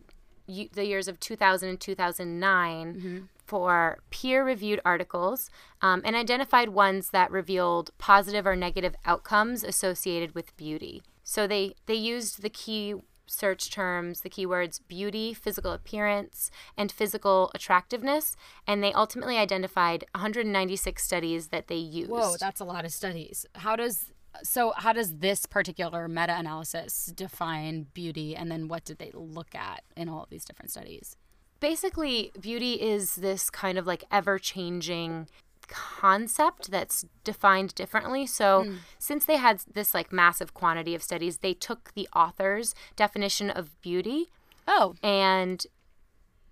the 0.46 0.84
years 0.84 1.08
of 1.08 1.18
2000 1.18 1.68
and 1.68 1.80
2009 1.80 3.28
for 3.46 3.98
peer 4.10 4.44
reviewed 4.44 4.80
articles 4.84 5.50
um, 5.82 6.02
and 6.04 6.14
identified 6.14 6.68
ones 6.68 7.10
that 7.10 7.30
revealed 7.30 7.90
positive 7.98 8.46
or 8.46 8.54
negative 8.54 8.94
outcomes 9.04 9.64
associated 9.64 10.34
with 10.34 10.56
beauty. 10.56 11.02
So 11.24 11.46
they, 11.48 11.74
they 11.86 11.94
used 11.94 12.42
the 12.42 12.50
key 12.50 12.94
search 13.26 13.70
terms, 13.70 14.20
the 14.20 14.30
keywords 14.30 14.80
beauty, 14.86 15.34
physical 15.34 15.72
appearance, 15.72 16.50
and 16.76 16.90
physical 16.90 17.50
attractiveness, 17.54 18.36
and 18.66 18.82
they 18.82 18.92
ultimately 18.92 19.36
identified 19.36 20.04
196 20.14 21.02
studies 21.02 21.48
that 21.48 21.68
they 21.68 21.76
used. 21.76 22.10
Whoa, 22.10 22.36
that's 22.38 22.60
a 22.60 22.64
lot 22.64 22.84
of 22.84 22.92
studies. 22.92 23.46
How 23.56 23.76
does 23.76 24.12
so 24.42 24.74
how 24.76 24.92
does 24.92 25.16
this 25.18 25.46
particular 25.46 26.08
meta-analysis 26.08 27.06
define 27.14 27.86
beauty 27.94 28.36
and 28.36 28.50
then 28.50 28.68
what 28.68 28.84
did 28.84 28.98
they 28.98 29.10
look 29.14 29.54
at 29.54 29.82
in 29.96 30.10
all 30.10 30.24
of 30.24 30.28
these 30.28 30.44
different 30.44 30.70
studies? 30.70 31.16
basically 31.60 32.32
beauty 32.40 32.74
is 32.74 33.16
this 33.16 33.50
kind 33.50 33.78
of 33.78 33.86
like 33.86 34.04
ever 34.10 34.38
changing 34.38 35.28
concept 35.68 36.70
that's 36.70 37.04
defined 37.24 37.74
differently. 37.74 38.26
So 38.26 38.64
hmm. 38.64 38.74
since 38.98 39.24
they 39.24 39.36
had 39.36 39.62
this 39.72 39.94
like 39.94 40.12
massive 40.12 40.54
quantity 40.54 40.94
of 40.94 41.02
studies 41.02 41.38
they 41.38 41.54
took 41.54 41.92
the 41.94 42.08
author's 42.14 42.74
definition 42.96 43.50
of 43.50 43.80
beauty 43.80 44.28
Oh, 44.68 44.94
and 45.02 45.64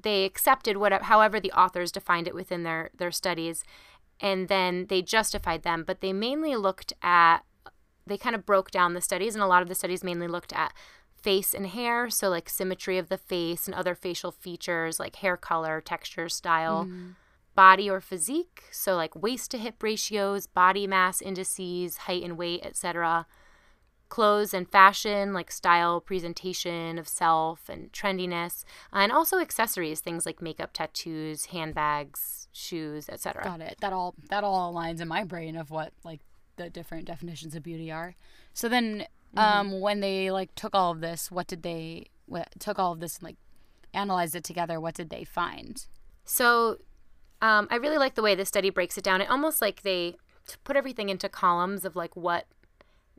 they 0.03 0.25
accepted 0.25 0.77
whatever 0.77 1.05
however 1.05 1.41
the 1.41 1.53
authors 1.53 1.91
defined 1.91 2.29
it 2.29 2.35
within 2.35 2.63
their 2.63 2.91
their 2.97 3.11
studies 3.11 3.65
and 4.21 4.49
then 4.49 4.87
they 4.89 5.03
justified 5.03 5.63
them. 5.63 5.85
But 5.87 6.01
they 6.01 6.13
mainly 6.13 6.57
looked 6.57 6.93
at 7.03 7.39
they 8.07 8.19
kind 8.19 8.35
of 8.35 8.47
broke 8.47 8.71
down 8.71 8.95
the 8.95 9.01
studies 9.01 9.35
and 9.35 9.43
a 9.43 9.47
lot 9.47 9.63
of 9.63 9.69
the 9.69 9.75
studies 9.75 10.05
mainly 10.05 10.29
looked 10.29 10.53
at 10.53 10.73
face 11.21 11.55
and 11.55 11.67
hair. 11.67 12.11
So 12.11 12.29
like 12.29 12.49
symmetry 12.49 12.99
of 12.99 13.09
the 13.09 13.19
face 13.19 13.67
and 13.67 13.75
other 13.75 13.95
facial 13.95 14.31
features 14.31 15.01
like 15.01 15.17
hair 15.17 15.37
color 15.37 15.81
texture 15.81 16.29
style 16.29 16.85
hmm. 16.85 17.11
Body 17.55 17.89
or 17.89 18.01
physique 18.01 18.65
so 18.71 18.95
like 18.97 19.15
waist 19.15 19.51
to 19.51 19.59
hip 19.59 19.83
ratios 19.83 20.47
body 20.47 20.87
mass 20.87 21.21
indices 21.23 21.99
height 21.99 22.23
and 22.23 22.37
weight 22.37 22.61
etc 22.65 23.27
clothes 24.09 24.55
and 24.55 24.71
fashion 24.71 25.33
like 25.33 25.51
style 25.51 26.01
presentation 26.01 26.99
of 26.99 27.09
self 27.09 27.69
and 27.69 27.93
trendiness 27.93 28.65
and 28.93 29.11
also 29.11 29.39
accessories 29.39 30.01
things 30.01 30.27
like 30.27 30.41
makeup 30.43 30.71
tattoos 30.73 31.47
handbags 31.47 32.49
shoes 32.53 33.09
etc 33.09 33.43
got 33.43 33.61
it. 33.61 33.77
That 33.81 33.93
all 33.93 34.15
that 34.31 34.45
all 34.45 34.73
aligns 34.73 35.01
in 35.01 35.09
my 35.09 35.25
brain 35.25 35.57
of 35.57 35.71
what 35.71 35.93
like 36.05 36.21
the 36.57 36.71
different 36.71 37.07
definitions 37.07 37.55
of 37.55 37.63
beauty 37.63 37.91
are. 37.91 38.15
So 38.53 38.69
then 38.69 39.07
um 39.37 39.81
when 39.81 40.01
they 40.01 40.31
like 40.31 40.55
took 40.55 40.75
all 40.75 40.93
of 40.93 41.01
this, 41.01 41.31
what 41.31 41.47
did 41.47 41.63
they 41.63 42.07
what, 42.27 42.49
took 42.59 42.79
all 42.79 42.93
of 42.93 43.01
this 43.01 43.17
and 43.17 43.25
like 43.25 43.37
analyzed 43.93 44.35
it 44.35 44.45
together, 44.45 44.81
what 44.81 44.95
did 44.95 45.11
they 45.11 45.25
find? 45.25 45.87
So 46.25 46.79
um, 47.45 47.69
I 47.71 47.77
really 47.77 47.99
like 47.99 48.15
the 48.15 48.23
way 48.23 48.35
the 48.35 48.47
study 48.47 48.71
breaks 48.71 48.97
it 48.97 49.05
down. 49.05 49.21
It 49.21 49.29
almost 49.29 49.61
like 49.61 49.83
they 49.83 50.17
put 50.65 50.77
everything 50.77 51.11
into 51.11 51.29
columns 51.29 51.85
of 51.85 51.95
like 51.95 52.17
what 52.17 52.47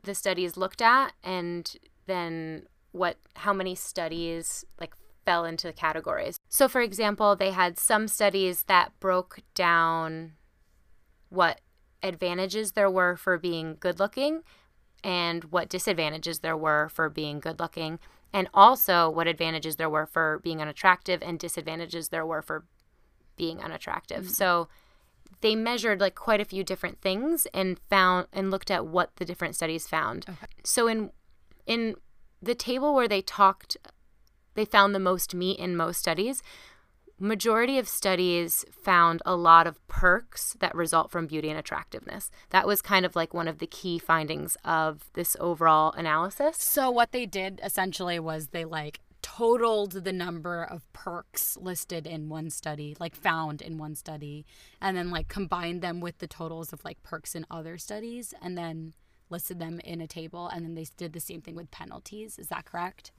the 0.02 0.16
studies 0.16 0.56
looked 0.56 0.82
at 0.82 1.12
and 1.22 1.76
then 2.06 2.66
what 2.90 3.18
how 3.36 3.52
many 3.52 3.76
studies 3.76 4.64
like 4.80 4.94
fell 5.24 5.44
into 5.44 5.68
the 5.68 5.72
categories. 5.72 6.40
So, 6.48 6.66
for 6.66 6.80
example, 6.80 7.36
they 7.36 7.52
had 7.52 7.78
some 7.78 8.08
studies 8.08 8.64
that 8.64 8.98
broke 8.98 9.38
down 9.54 10.32
what 11.28 11.60
advantages 12.02 12.72
there 12.72 12.90
were 12.90 13.14
for 13.14 13.38
being 13.38 13.76
good 13.78 14.00
looking 14.00 14.42
and 15.04 15.44
what 15.44 15.68
disadvantages 15.68 16.40
there 16.40 16.56
were 16.56 16.88
for 16.88 17.08
being 17.08 17.38
good 17.38 17.60
looking, 17.60 18.00
and 18.32 18.48
also 18.52 19.08
what 19.08 19.28
advantages 19.28 19.76
there 19.76 19.90
were 19.90 20.06
for 20.06 20.40
being 20.42 20.60
unattractive 20.60 21.22
and 21.22 21.38
disadvantages 21.38 22.08
there 22.08 22.26
were 22.26 22.42
for 22.42 22.64
being 23.36 23.60
unattractive. 23.60 24.24
Mm-hmm. 24.24 24.32
So, 24.32 24.68
they 25.40 25.54
measured 25.54 26.00
like 26.00 26.14
quite 26.14 26.40
a 26.40 26.44
few 26.44 26.64
different 26.64 27.00
things 27.00 27.46
and 27.52 27.78
found 27.90 28.26
and 28.32 28.50
looked 28.50 28.70
at 28.70 28.86
what 28.86 29.14
the 29.16 29.24
different 29.24 29.54
studies 29.54 29.86
found. 29.86 30.26
Okay. 30.28 30.46
So 30.64 30.88
in 30.88 31.10
in 31.66 31.96
the 32.42 32.54
table 32.54 32.94
where 32.94 33.08
they 33.08 33.22
talked 33.22 33.76
they 34.54 34.64
found 34.64 34.94
the 34.94 35.00
most 35.00 35.34
meat 35.34 35.58
in 35.58 35.76
most 35.76 35.98
studies, 35.98 36.42
majority 37.18 37.78
of 37.78 37.88
studies 37.88 38.64
found 38.70 39.20
a 39.26 39.36
lot 39.36 39.66
of 39.66 39.86
perks 39.86 40.56
that 40.60 40.74
result 40.74 41.10
from 41.10 41.26
beauty 41.26 41.50
and 41.50 41.58
attractiveness. 41.58 42.30
That 42.50 42.66
was 42.66 42.80
kind 42.80 43.04
of 43.04 43.14
like 43.14 43.34
one 43.34 43.48
of 43.48 43.58
the 43.58 43.66
key 43.66 43.98
findings 43.98 44.56
of 44.64 45.10
this 45.12 45.36
overall 45.38 45.92
analysis. 45.92 46.56
So 46.56 46.90
what 46.90 47.12
they 47.12 47.26
did 47.26 47.60
essentially 47.62 48.18
was 48.18 48.48
they 48.48 48.64
like 48.64 49.00
totaled 49.26 49.90
the 50.04 50.12
number 50.12 50.62
of 50.62 50.90
perks 50.92 51.56
listed 51.60 52.06
in 52.06 52.28
one 52.28 52.48
study, 52.48 52.96
like 53.00 53.16
found 53.16 53.60
in 53.60 53.76
one 53.76 53.96
study, 53.96 54.46
and 54.80 54.96
then 54.96 55.10
like 55.10 55.26
combined 55.26 55.82
them 55.82 56.00
with 56.00 56.18
the 56.18 56.28
totals 56.28 56.72
of 56.72 56.84
like 56.84 57.02
perks 57.02 57.34
in 57.34 57.44
other 57.50 57.76
studies 57.76 58.32
and 58.40 58.56
then 58.56 58.92
listed 59.28 59.58
them 59.58 59.80
in 59.80 60.00
a 60.00 60.06
table 60.06 60.46
and 60.46 60.64
then 60.64 60.76
they 60.76 60.86
did 60.96 61.12
the 61.12 61.18
same 61.18 61.40
thing 61.40 61.56
with 61.56 61.72
penalties. 61.72 62.38
Is 62.38 62.46
that 62.48 62.66
correct? 62.66 63.10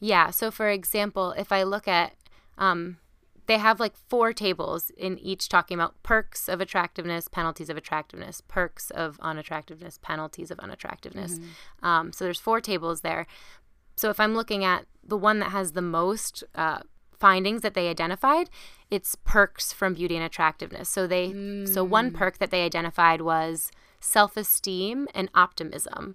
Yeah. 0.00 0.30
So, 0.30 0.50
for 0.50 0.70
example, 0.70 1.32
if 1.32 1.52
I 1.52 1.62
look 1.62 1.86
at, 1.86 2.14
um, 2.56 2.96
they 3.44 3.58
have 3.58 3.78
like 3.78 3.94
four 4.08 4.32
tables 4.32 4.90
in 4.96 5.18
each 5.18 5.50
talking 5.50 5.74
about 5.74 6.02
perks 6.02 6.48
of 6.48 6.62
attractiveness, 6.62 7.28
penalties 7.28 7.68
of 7.68 7.76
attractiveness, 7.76 8.40
perks 8.40 8.90
of 8.90 9.18
unattractiveness, 9.18 10.00
penalties 10.00 10.50
of 10.50 10.58
unattractiveness. 10.58 11.38
Mm-hmm. 11.38 11.86
Um, 11.86 12.12
so 12.14 12.24
there's 12.24 12.40
four 12.40 12.62
tables 12.62 13.02
there. 13.02 13.26
So 13.96 14.10
if 14.10 14.20
I'm 14.20 14.34
looking 14.34 14.64
at 14.64 14.86
the 15.02 15.16
one 15.16 15.38
that 15.40 15.50
has 15.50 15.72
the 15.72 15.82
most 15.82 16.44
uh, 16.54 16.80
findings 17.18 17.62
that 17.62 17.74
they 17.74 17.88
identified, 17.88 18.50
it's 18.90 19.16
perks 19.24 19.72
from 19.72 19.94
beauty 19.94 20.16
and 20.16 20.24
attractiveness. 20.24 20.88
So 20.88 21.06
they, 21.06 21.30
mm. 21.30 21.68
so 21.68 21.82
one 21.82 22.10
mm. 22.10 22.14
perk 22.14 22.38
that 22.38 22.50
they 22.50 22.64
identified 22.64 23.22
was 23.22 23.70
self-esteem 24.00 25.08
and 25.14 25.30
optimism 25.34 26.14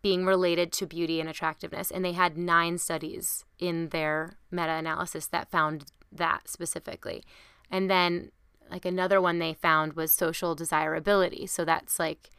being 0.00 0.24
related 0.24 0.72
to 0.72 0.86
beauty 0.86 1.20
and 1.20 1.28
attractiveness. 1.28 1.90
And 1.90 2.04
they 2.04 2.12
had 2.12 2.38
nine 2.38 2.78
studies 2.78 3.44
in 3.58 3.88
their 3.90 4.38
meta 4.50 4.72
analysis 4.72 5.26
that 5.26 5.50
found 5.50 5.86
that 6.10 6.48
specifically. 6.48 7.24
And 7.70 7.90
then, 7.90 8.30
like, 8.70 8.86
another 8.86 9.20
one 9.20 9.38
they 9.38 9.54
found 9.54 9.94
was 9.94 10.12
social 10.12 10.54
desirability. 10.54 11.46
So 11.46 11.64
that's 11.64 11.98
like 11.98 12.30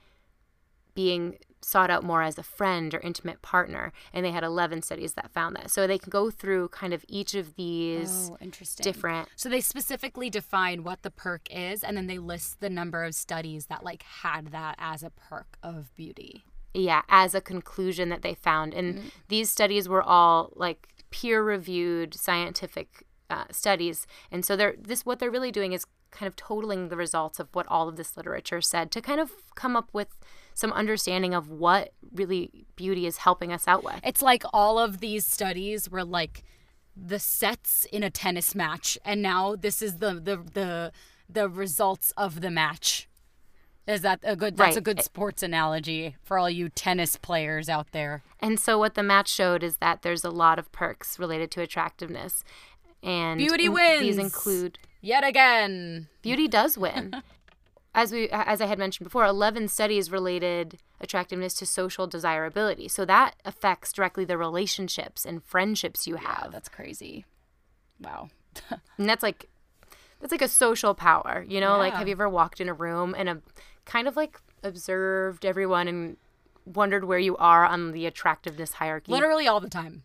being 0.96 1.38
sought 1.62 1.90
out 1.90 2.04
more 2.04 2.22
as 2.24 2.38
a 2.38 2.44
friend 2.44 2.94
or 2.94 3.00
intimate 3.00 3.42
partner. 3.42 3.92
And 4.14 4.26
they 4.26 4.32
had 4.32 4.44
11 4.44 4.82
studies 4.82 5.14
that 5.14 5.32
found 5.32 5.56
that. 5.56 5.72
So 5.72 5.88
they 5.88 5.98
can 5.98 6.10
go 6.10 6.30
through 6.30 6.70
kind 6.70 6.94
of 6.94 7.04
each 7.08 7.36
of 7.36 7.56
these 7.56 8.30
oh, 8.32 8.38
interesting. 8.42 8.84
different. 8.84 9.30
So 9.36 9.50
they 9.50 9.62
specifically 9.62 10.30
define 10.30 10.84
what 10.84 11.04
the 11.04 11.12
perk 11.12 11.48
is 11.52 11.84
and 11.84 11.98
then 11.98 12.08
they 12.08 12.18
list 12.18 12.60
the 12.60 12.70
number 12.70 13.04
of 13.04 13.16
studies 13.16 13.68
that 13.68 13.84
like 13.84 14.04
had 14.04 14.48
that 14.48 14.76
as 14.78 15.04
a 15.04 15.10
perk 15.10 15.58
of 15.64 15.94
beauty 15.96 16.44
yeah, 16.74 17.02
as 17.10 17.34
a 17.34 17.42
conclusion 17.42 18.10
that 18.10 18.22
they 18.22 18.34
found. 18.34 18.74
And 18.74 18.96
mm-hmm. 18.96 19.08
these 19.28 19.50
studies 19.50 19.90
were 19.90 20.04
all 20.04 20.54
like 20.56 20.88
peer 21.10 21.44
reviewed 21.44 22.14
scientific 22.14 23.06
uh, 23.30 23.46
studies. 23.52 24.06
And 24.32 24.46
so 24.46 24.56
they're 24.56 24.76
this 24.80 25.06
what 25.06 25.20
they're 25.20 25.32
really 25.32 25.52
doing 25.52 25.74
is 25.74 25.86
kind 26.12 26.28
of 26.28 26.36
totaling 26.36 26.90
the 26.90 26.96
results 26.96 27.40
of 27.40 27.48
what 27.54 27.68
all 27.68 27.88
of 27.88 27.96
this 27.96 28.18
literature 28.18 28.62
said 28.62 28.92
to 28.92 29.02
kind 29.02 29.20
of 29.20 29.32
come 29.56 29.76
up 29.76 29.90
with 29.94 30.18
some 30.60 30.74
understanding 30.74 31.34
of 31.34 31.50
what 31.50 31.94
really 32.14 32.66
beauty 32.76 33.06
is 33.06 33.18
helping 33.18 33.52
us 33.52 33.68
out 33.68 33.84
with. 33.84 34.00
It's 34.04 34.22
like 34.22 34.44
all 34.54 34.78
of 34.78 35.00
these 35.00 35.26
studies 35.26 35.90
were 35.90 36.04
like 36.04 36.44
the 36.96 37.20
sets 37.20 37.86
in 37.86 38.04
a 38.04 38.10
tennis 38.10 38.54
match 38.54 38.98
and 39.06 39.22
now 39.22 39.56
this 39.56 39.82
is 39.82 40.00
the 40.00 40.16
the 40.16 40.38
the 40.54 40.92
the 41.30 41.48
results 41.48 42.12
of 42.18 42.42
the 42.42 42.52
match 42.52 43.08
is 43.90 44.02
that 44.02 44.20
a 44.24 44.36
good? 44.36 44.56
That's 44.56 44.76
right. 44.76 44.78
a 44.78 44.82
good 44.82 45.02
sports 45.02 45.42
analogy 45.42 46.16
for 46.22 46.38
all 46.38 46.50
you 46.50 46.70
tennis 46.70 47.16
players 47.16 47.70
out 47.70 47.92
there. 47.92 48.22
And 48.40 48.60
so, 48.60 48.78
what 48.78 48.94
the 48.94 49.02
match 49.02 49.28
showed 49.28 49.64
is 49.64 49.78
that 49.78 50.04
there's 50.04 50.24
a 50.24 50.30
lot 50.30 50.60
of 50.60 50.72
perks 50.72 51.18
related 51.18 51.50
to 51.52 51.62
attractiveness, 51.62 52.44
and 53.02 53.40
beauty 53.40 53.68
wins. 53.68 54.02
These 54.02 54.18
include 54.20 54.78
yet 55.02 55.24
again. 55.24 56.08
Beauty 56.22 56.48
does 56.48 56.78
win. 56.78 57.24
as 57.94 58.12
we, 58.12 58.30
as 58.30 58.62
I 58.62 58.66
had 58.66 58.80
mentioned 58.80 59.06
before, 59.06 59.26
eleven 59.26 59.68
studies 59.68 60.12
related 60.12 60.80
attractiveness 61.02 61.54
to 61.56 61.66
social 61.66 62.08
desirability. 62.08 62.88
So 62.88 63.06
that 63.06 63.36
affects 63.46 63.92
directly 63.94 64.26
the 64.26 64.38
relationships 64.38 65.26
and 65.26 65.44
friendships 65.44 66.08
you 66.08 66.16
have. 66.16 66.46
Yeah, 66.46 66.50
that's 66.52 66.70
crazy. 66.70 67.26
Wow. 68.00 68.30
and 68.98 69.10
that's 69.10 69.24
like 69.24 69.50
that's 70.20 70.32
like 70.32 70.42
a 70.42 70.48
social 70.48 70.94
power, 70.94 71.46
you 71.48 71.60
know? 71.60 71.74
Yeah. 71.74 71.78
Like 71.78 71.94
have 71.94 72.08
you 72.08 72.14
ever 72.14 72.30
walked 72.30 72.60
in 72.60 72.70
a 72.70 72.74
room 72.74 73.16
and 73.18 73.30
a 73.30 73.42
kind 73.86 74.08
of 74.08 74.16
like 74.16 74.40
observed 74.64 75.46
everyone 75.46 75.88
and 75.88 76.18
wondered 76.66 77.06
where 77.06 77.20
you 77.20 77.36
are 77.38 77.66
on 77.66 77.92
the 77.92 78.06
attractiveness 78.06 78.74
hierarchy. 78.74 79.12
Literally 79.12 79.48
all 79.48 79.60
the 79.60 79.70
time. 79.70 80.04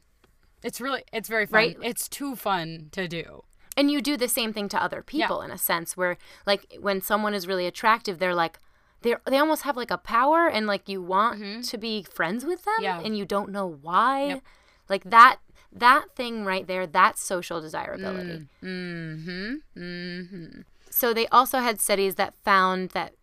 It's 0.62 0.81
really 0.81 1.05
it's 1.12 1.29
very 1.29 1.47
fun. 1.47 1.57
Right? 1.57 1.77
It's 1.83 2.09
too 2.09 2.37
fun 2.37 2.88
to 2.92 3.07
do. 3.07 3.44
And 3.76 3.90
you 3.90 4.00
do 4.00 4.16
the 4.16 4.28
same 4.28 4.52
thing 4.52 4.68
to 4.68 4.82
other 4.82 5.02
people 5.02 5.38
yeah. 5.40 5.46
in 5.46 5.50
a 5.50 5.58
sense 5.58 5.96
where 5.96 6.16
like 6.46 6.76
when 6.80 7.00
someone 7.00 7.34
is 7.34 7.46
really 7.46 7.66
attractive, 7.66 8.18
they're 8.18 8.34
like 8.34 8.58
they 9.02 9.14
they 9.26 9.38
almost 9.38 9.62
have 9.62 9.76
like 9.76 9.90
a 9.90 9.98
power 9.98 10.48
and 10.48 10.66
like 10.66 10.88
you 10.88 11.02
want 11.02 11.40
mm-hmm. 11.40 11.60
to 11.60 11.78
be 11.78 12.02
friends 12.02 12.44
with 12.44 12.64
them 12.64 12.80
yeah. 12.80 13.00
and 13.04 13.16
you 13.16 13.24
don't 13.24 13.50
know 13.50 13.78
why. 13.82 14.26
Yep. 14.26 14.42
Like 14.88 15.04
that 15.10 15.38
that 15.72 16.14
thing 16.14 16.44
right 16.44 16.66
there, 16.66 16.87
that's 16.87 17.22
social 17.22 17.60
desirability. 17.60 18.46
Mm. 18.62 19.24
Mhm. 19.24 19.56
Mm-hmm. 19.76 20.60
So 20.90 21.12
they 21.12 21.26
also 21.28 21.58
had 21.58 21.80
studies 21.80 22.14
that 22.14 22.34
found 22.44 22.90
that 22.90 23.14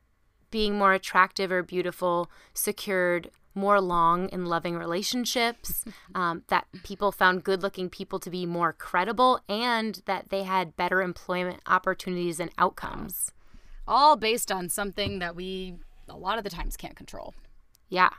being 0.52 0.78
more 0.78 0.94
attractive 0.94 1.52
or 1.52 1.64
beautiful 1.64 2.30
secured 2.54 3.32
more 3.54 3.82
long 3.82 4.30
and 4.32 4.48
loving 4.48 4.78
relationships, 4.78 5.86
um, 6.16 6.44
that 6.48 6.68
people 6.84 7.12
found 7.12 7.44
good 7.44 7.62
looking 7.62 7.90
people 7.90 8.20
to 8.20 8.30
be 8.30 8.46
more 8.46 8.74
credible, 8.74 9.40
and 9.48 10.02
that 10.06 10.30
they 10.30 10.44
had 10.44 10.76
better 10.76 11.02
employment 11.02 11.62
opportunities 11.66 12.40
and 12.40 12.52
outcomes. 12.58 13.32
All 13.88 14.16
based 14.16 14.52
on 14.52 14.70
something 14.70 15.20
that 15.20 15.36
we 15.36 15.76
a 16.08 16.18
lot 16.18 16.38
of 16.38 16.44
the 16.44 16.50
times 16.50 16.78
can't 16.78 16.96
control. 16.96 17.34
Yeah. 17.90 18.10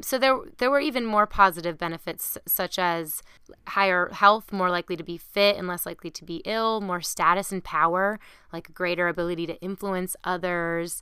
So 0.00 0.18
there 0.18 0.36
there 0.58 0.70
were 0.70 0.80
even 0.80 1.06
more 1.06 1.26
positive 1.26 1.78
benefits 1.78 2.36
such 2.46 2.78
as 2.78 3.22
higher 3.68 4.08
health, 4.12 4.52
more 4.52 4.68
likely 4.68 4.96
to 4.96 5.04
be 5.04 5.16
fit 5.16 5.56
and 5.56 5.68
less 5.68 5.86
likely 5.86 6.10
to 6.10 6.24
be 6.24 6.42
ill, 6.44 6.80
more 6.80 7.00
status 7.00 7.52
and 7.52 7.62
power, 7.62 8.18
like 8.52 8.74
greater 8.74 9.06
ability 9.06 9.46
to 9.46 9.60
influence 9.60 10.16
others, 10.24 11.00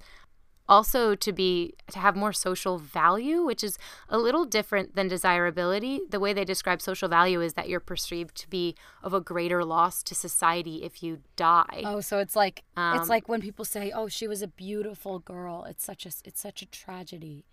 also 0.71 1.17
to 1.17 1.33
be 1.33 1.75
to 1.91 1.99
have 1.99 2.15
more 2.15 2.33
social 2.33 2.79
value 2.79 3.45
which 3.45 3.65
is 3.65 3.77
a 4.09 4.17
little 4.17 4.45
different 4.45 4.95
than 4.95 5.09
desirability. 5.09 6.01
The 6.09 6.21
way 6.21 6.33
they 6.33 6.45
describe 6.45 6.81
social 6.81 7.09
value 7.09 7.41
is 7.41 7.55
that 7.55 7.69
you're 7.69 7.81
perceived 7.81 8.37
to 8.37 8.49
be 8.49 8.77
of 9.03 9.13
a 9.13 9.21
greater 9.21 9.65
loss 9.65 10.03
to 10.05 10.15
society 10.15 10.85
if 10.85 11.03
you 11.03 11.19
die. 11.35 11.83
Oh 11.85 12.01
so 12.01 12.19
it's 12.19 12.37
like 12.37 12.63
um, 12.77 12.99
it's 12.99 13.09
like 13.09 13.29
when 13.29 13.41
people 13.43 13.65
say 13.65 13.91
oh 13.91 14.09
she 14.09 14.29
was 14.29 14.41
a 14.41 14.49
beautiful 14.49 15.19
girl. 15.19 15.65
It's 15.69 15.85
such 15.85 16.07
a 16.07 16.13
it's 16.25 16.41
such 16.41 16.63
a 16.63 16.67
tragedy. 16.67 17.45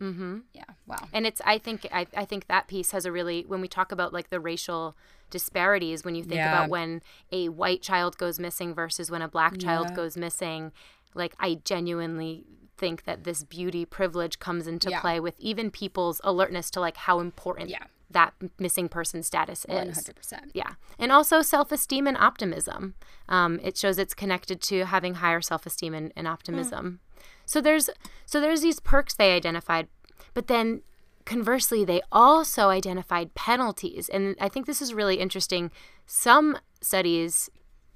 Mm-hmm. 0.00 0.40
Yeah 0.52 0.64
wow. 0.86 1.08
And 1.12 1.26
it's 1.26 1.40
i 1.44 1.56
think 1.58 1.86
I, 1.90 2.06
I 2.14 2.26
think 2.26 2.48
that 2.48 2.68
piece 2.68 2.90
has 2.90 3.06
a 3.06 3.12
really 3.12 3.44
when 3.46 3.62
we 3.62 3.68
talk 3.68 3.92
about 3.92 4.12
like 4.12 4.28
the 4.28 4.40
racial 4.40 4.94
disparities 5.30 6.04
when 6.04 6.14
you 6.14 6.22
think 6.22 6.34
yeah. 6.34 6.52
about 6.52 6.68
when 6.68 7.02
a 7.32 7.48
white 7.48 7.82
child 7.82 8.18
goes 8.18 8.38
missing 8.38 8.74
versus 8.74 9.10
when 9.10 9.22
a 9.22 9.28
black 9.28 9.58
child 9.58 9.88
yeah. 9.88 9.96
goes 9.96 10.16
missing 10.16 10.72
like 11.14 11.34
I 11.38 11.60
genuinely 11.64 12.44
think 12.76 13.04
that 13.04 13.24
this 13.24 13.44
beauty 13.44 13.84
privilege 13.84 14.38
comes 14.38 14.66
into 14.66 14.90
yeah. 14.90 15.00
play 15.00 15.20
with 15.20 15.38
even 15.38 15.70
people's 15.70 16.20
alertness 16.24 16.68
to 16.68 16.80
like 16.80 16.96
how 16.96 17.20
important 17.20 17.70
yeah. 17.70 17.84
that 18.10 18.34
missing 18.58 18.88
person 18.88 19.22
status 19.22 19.64
is. 19.68 19.98
100%. 19.98 20.50
Yeah. 20.52 20.72
And 20.98 21.12
also 21.12 21.42
self 21.42 21.70
esteem 21.70 22.06
and 22.06 22.16
optimism. 22.16 22.94
Um, 23.28 23.60
it 23.62 23.76
shows 23.76 23.98
it's 23.98 24.14
connected 24.14 24.60
to 24.62 24.86
having 24.86 25.14
higher 25.14 25.40
self 25.40 25.64
esteem 25.64 25.94
and, 25.94 26.12
and, 26.16 26.26
optimism. 26.26 27.00
Mm. 27.00 27.22
So 27.46 27.60
there's 27.60 27.88
so 28.26 28.40
there's 28.40 28.62
these 28.62 28.80
perks 28.80 29.14
they 29.14 29.32
identified, 29.32 29.86
but 30.34 30.48
then 30.48 30.82
conversely 31.24 31.84
they 31.84 32.02
also 32.10 32.68
identified 32.68 33.34
penalties. 33.34 34.08
And 34.08 34.34
I 34.40 34.48
think 34.48 34.66
this 34.66 34.82
is 34.82 34.92
really 34.92 35.16
interesting. 35.16 35.70
Some 36.04 36.58
studies 36.80 37.48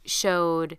showed 0.05 0.77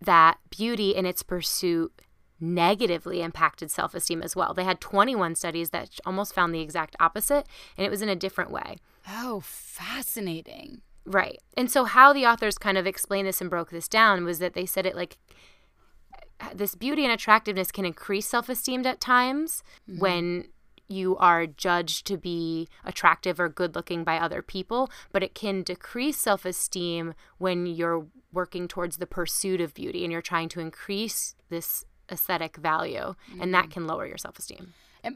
that 0.00 0.38
beauty 0.50 0.94
in 0.94 1.06
its 1.06 1.22
pursuit 1.22 2.02
negatively 2.40 3.22
impacted 3.22 3.70
self 3.70 3.94
esteem 3.94 4.22
as 4.22 4.36
well. 4.36 4.54
They 4.54 4.64
had 4.64 4.80
21 4.80 5.34
studies 5.34 5.70
that 5.70 5.98
almost 6.04 6.34
found 6.34 6.54
the 6.54 6.60
exact 6.60 6.96
opposite, 7.00 7.46
and 7.76 7.86
it 7.86 7.90
was 7.90 8.02
in 8.02 8.08
a 8.08 8.16
different 8.16 8.50
way. 8.50 8.76
Oh, 9.08 9.40
fascinating. 9.42 10.82
Right. 11.04 11.40
And 11.56 11.70
so 11.70 11.84
how 11.84 12.12
the 12.12 12.26
authors 12.26 12.58
kind 12.58 12.76
of 12.76 12.86
explained 12.86 13.28
this 13.28 13.40
and 13.40 13.48
broke 13.48 13.70
this 13.70 13.88
down 13.88 14.24
was 14.24 14.40
that 14.40 14.54
they 14.54 14.66
said 14.66 14.86
it 14.86 14.96
like 14.96 15.18
this 16.54 16.74
beauty 16.74 17.04
and 17.04 17.12
attractiveness 17.12 17.70
can 17.70 17.86
increase 17.86 18.26
self-esteem 18.26 18.84
at 18.86 19.00
times 19.00 19.62
mm-hmm. 19.88 20.00
when 20.00 20.48
you 20.88 21.16
are 21.16 21.46
judged 21.46 22.06
to 22.06 22.16
be 22.16 22.68
attractive 22.84 23.40
or 23.40 23.48
good 23.48 23.74
looking 23.74 24.04
by 24.04 24.18
other 24.18 24.42
people, 24.42 24.90
but 25.12 25.22
it 25.22 25.34
can 25.34 25.62
decrease 25.62 26.18
self 26.18 26.44
esteem 26.44 27.14
when 27.38 27.66
you're 27.66 28.06
working 28.32 28.68
towards 28.68 28.98
the 28.98 29.06
pursuit 29.06 29.60
of 29.60 29.74
beauty 29.74 30.04
and 30.04 30.12
you're 30.12 30.22
trying 30.22 30.48
to 30.50 30.60
increase 30.60 31.34
this 31.48 31.84
aesthetic 32.10 32.56
value, 32.56 33.14
mm-hmm. 33.30 33.40
and 33.40 33.54
that 33.54 33.64
mm-hmm. 33.64 33.72
can 33.72 33.86
lower 33.86 34.06
your 34.06 34.18
self 34.18 34.38
esteem. 34.38 34.74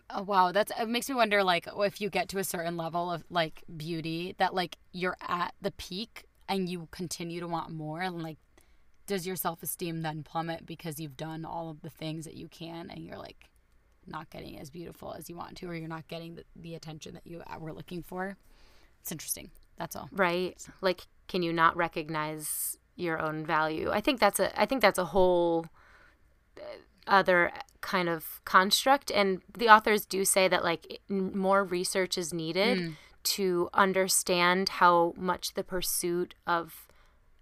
Oh, 0.08 0.22
wow, 0.22 0.52
that's 0.52 0.70
it 0.78 0.88
makes 0.88 1.08
me 1.08 1.14
wonder 1.14 1.42
like 1.42 1.66
if 1.78 2.00
you 2.00 2.10
get 2.10 2.28
to 2.30 2.38
a 2.38 2.44
certain 2.44 2.76
level 2.76 3.10
of 3.10 3.24
like 3.28 3.64
beauty 3.76 4.34
that 4.38 4.54
like 4.54 4.76
you're 4.92 5.16
at 5.26 5.54
the 5.60 5.72
peak 5.72 6.26
and 6.48 6.68
you 6.68 6.88
continue 6.90 7.40
to 7.40 7.48
want 7.48 7.70
more 7.70 8.00
and 8.00 8.22
like 8.22 8.38
does 9.06 9.26
your 9.26 9.36
self-esteem 9.36 10.02
then 10.02 10.22
plummet 10.22 10.64
because 10.64 11.00
you've 11.00 11.16
done 11.16 11.44
all 11.44 11.70
of 11.70 11.82
the 11.82 11.90
things 11.90 12.24
that 12.24 12.36
you 12.36 12.48
can 12.48 12.90
and 12.90 13.04
you're 13.04 13.18
like 13.18 13.49
not 14.10 14.30
getting 14.30 14.58
as 14.58 14.70
beautiful 14.70 15.14
as 15.16 15.30
you 15.30 15.36
want 15.36 15.56
to 15.56 15.66
or 15.66 15.74
you're 15.74 15.88
not 15.88 16.06
getting 16.08 16.34
the, 16.34 16.44
the 16.56 16.74
attention 16.74 17.14
that 17.14 17.26
you 17.26 17.42
were 17.58 17.72
looking 17.72 18.02
for 18.02 18.36
it's 19.00 19.12
interesting. 19.12 19.50
That's 19.76 19.96
all. 19.96 20.08
Right? 20.12 20.56
Like 20.80 21.06
can 21.28 21.42
you 21.42 21.52
not 21.52 21.76
recognize 21.76 22.76
your 22.96 23.20
own 23.20 23.46
value? 23.46 23.90
I 23.90 24.00
think 24.00 24.20
that's 24.20 24.40
a 24.40 24.60
i 24.60 24.66
think 24.66 24.82
that's 24.82 24.98
a 24.98 25.06
whole 25.06 25.66
uh, 26.58 26.62
other 27.06 27.52
kind 27.80 28.08
of 28.08 28.40
construct 28.44 29.10
and 29.10 29.40
the 29.56 29.68
authors 29.68 30.04
do 30.04 30.24
say 30.24 30.48
that 30.48 30.62
like 30.62 31.00
more 31.08 31.64
research 31.64 32.18
is 32.18 32.32
needed 32.32 32.78
mm. 32.78 32.94
to 33.22 33.70
understand 33.72 34.68
how 34.68 35.14
much 35.16 35.54
the 35.54 35.64
pursuit 35.64 36.34
of 36.46 36.86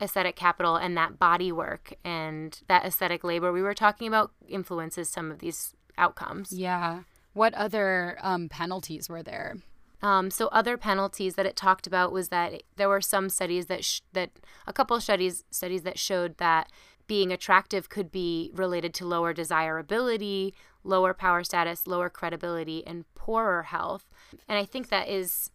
aesthetic 0.01 0.37
capital 0.37 0.77
and 0.77 0.97
that 0.97 1.19
body 1.19 1.51
work 1.51 1.93
and 2.05 2.61
that 2.69 2.85
aesthetic 2.85 3.25
labor 3.25 3.53
we 3.53 3.61
were 3.61 3.75
talking 3.75 4.07
about 4.07 4.31
influences 4.49 5.09
some 5.09 5.33
of 5.33 5.41
these 5.41 5.75
outcomes. 5.99 6.53
Yeah. 6.53 7.01
What 7.35 7.55
other 7.55 8.19
um, 8.23 8.49
penalties 8.49 9.09
were 9.09 9.23
there? 9.23 9.57
Um, 10.01 10.31
so 10.31 10.47
other 10.49 10.77
penalties 10.77 11.35
that 11.35 11.47
it 11.47 11.57
talked 11.57 11.87
about 11.87 12.13
was 12.13 12.29
that 12.29 12.63
there 12.77 12.89
were 12.89 13.01
some 13.01 13.29
studies 13.29 13.67
that 13.67 13.85
sh- 13.85 14.01
that 14.13 14.31
a 14.67 14.73
couple 14.73 14.97
of 14.97 15.03
studies 15.03 15.45
studies 15.51 15.83
that 15.83 15.99
showed 15.99 16.39
that 16.39 16.71
being 17.09 17.33
attractive 17.33 17.89
could 17.89 18.13
be 18.13 18.53
related 18.55 18.95
to 18.95 19.07
lower 19.07 19.33
desirability, 19.33 20.55
lower 20.85 21.15
power 21.15 21.43
status, 21.43 21.87
lower 21.87 22.09
credibility, 22.09 22.87
and 22.87 23.13
poorer 23.15 23.65
health. 23.65 24.09
And 24.47 24.57
I 24.57 24.65
think 24.65 24.89
that 24.91 25.09
is 25.09 25.51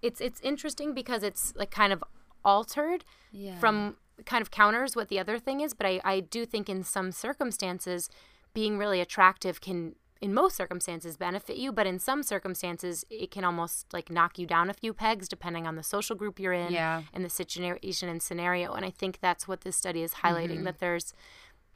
it's 0.00 0.20
it's 0.20 0.40
interesting 0.40 0.94
because 0.94 1.22
it's 1.22 1.52
like 1.54 1.70
kind 1.70 1.92
of 1.92 2.02
altered 2.44 3.04
yeah. 3.30 3.58
from 3.58 3.96
kind 4.24 4.42
of 4.42 4.50
counters 4.50 4.96
what 4.96 5.08
the 5.08 5.18
other 5.18 5.38
thing 5.38 5.60
is, 5.60 5.74
but 5.74 5.86
I, 5.86 6.00
I 6.04 6.20
do 6.20 6.46
think 6.46 6.68
in 6.68 6.82
some 6.82 7.12
circumstances 7.12 8.08
being 8.54 8.78
really 8.78 9.00
attractive 9.00 9.60
can 9.60 9.94
in 10.20 10.32
most 10.32 10.56
circumstances 10.56 11.16
benefit 11.16 11.56
you 11.56 11.72
but 11.72 11.86
in 11.86 11.98
some 11.98 12.22
circumstances 12.22 13.04
it 13.10 13.30
can 13.30 13.44
almost 13.44 13.92
like 13.92 14.10
knock 14.10 14.38
you 14.38 14.46
down 14.46 14.70
a 14.70 14.74
few 14.74 14.94
pegs 14.94 15.28
depending 15.28 15.66
on 15.66 15.74
the 15.74 15.82
social 15.82 16.14
group 16.14 16.38
you're 16.38 16.52
in 16.52 16.72
yeah. 16.72 17.02
and 17.12 17.24
the 17.24 17.28
situation 17.28 18.08
and 18.08 18.22
scenario 18.22 18.72
and 18.72 18.86
i 18.86 18.90
think 18.90 19.18
that's 19.20 19.48
what 19.48 19.62
this 19.62 19.76
study 19.76 20.02
is 20.02 20.14
highlighting 20.14 20.56
mm-hmm. 20.56 20.64
that 20.64 20.78
there's 20.78 21.12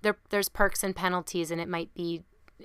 there 0.03 0.17
there's 0.31 0.49
perks 0.49 0.85
and 0.85 0.95
penalties 0.95 1.51
and 1.51 1.61
it 1.61 1.69
might 1.69 1.93
be 1.95 2.23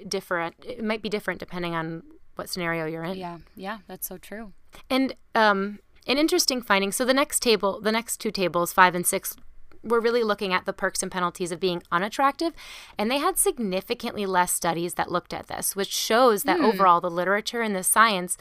different 0.07 0.55
it 0.63 0.83
might 0.83 1.01
be 1.01 1.09
different 1.09 1.39
depending 1.39 1.73
on 1.73 2.03
what 2.35 2.47
scenario 2.47 2.85
you're 2.85 3.03
in 3.03 3.17
yeah 3.17 3.37
yeah 3.55 3.79
that's 3.87 4.07
so 4.07 4.17
true 4.17 4.53
and 4.89 5.15
um 5.33 5.79
an 6.07 6.17
interesting 6.17 6.61
finding 6.61 6.91
so 6.91 7.03
the 7.03 7.13
next 7.13 7.41
table 7.41 7.81
the 7.81 7.91
next 7.91 8.17
two 8.17 8.31
tables 8.31 8.71
five 8.71 8.93
and 8.93 9.05
six 9.05 9.35
were 9.83 9.99
really 9.99 10.23
looking 10.23 10.53
at 10.53 10.65
the 10.65 10.73
perks 10.73 11.01
and 11.01 11.11
penalties 11.11 11.51
of 11.51 11.59
being 11.59 11.83
unattractive, 11.91 12.53
and 12.97 13.09
they 13.09 13.17
had 13.17 13.37
significantly 13.37 14.25
less 14.25 14.51
studies 14.51 14.95
that 14.95 15.11
looked 15.11 15.33
at 15.33 15.47
this, 15.47 15.75
which 15.75 15.91
shows 15.91 16.43
that 16.43 16.59
mm. 16.59 16.63
overall 16.63 17.01
the 17.01 17.09
literature 17.09 17.61
and 17.61 17.75
the 17.75 17.83
science 17.83 18.37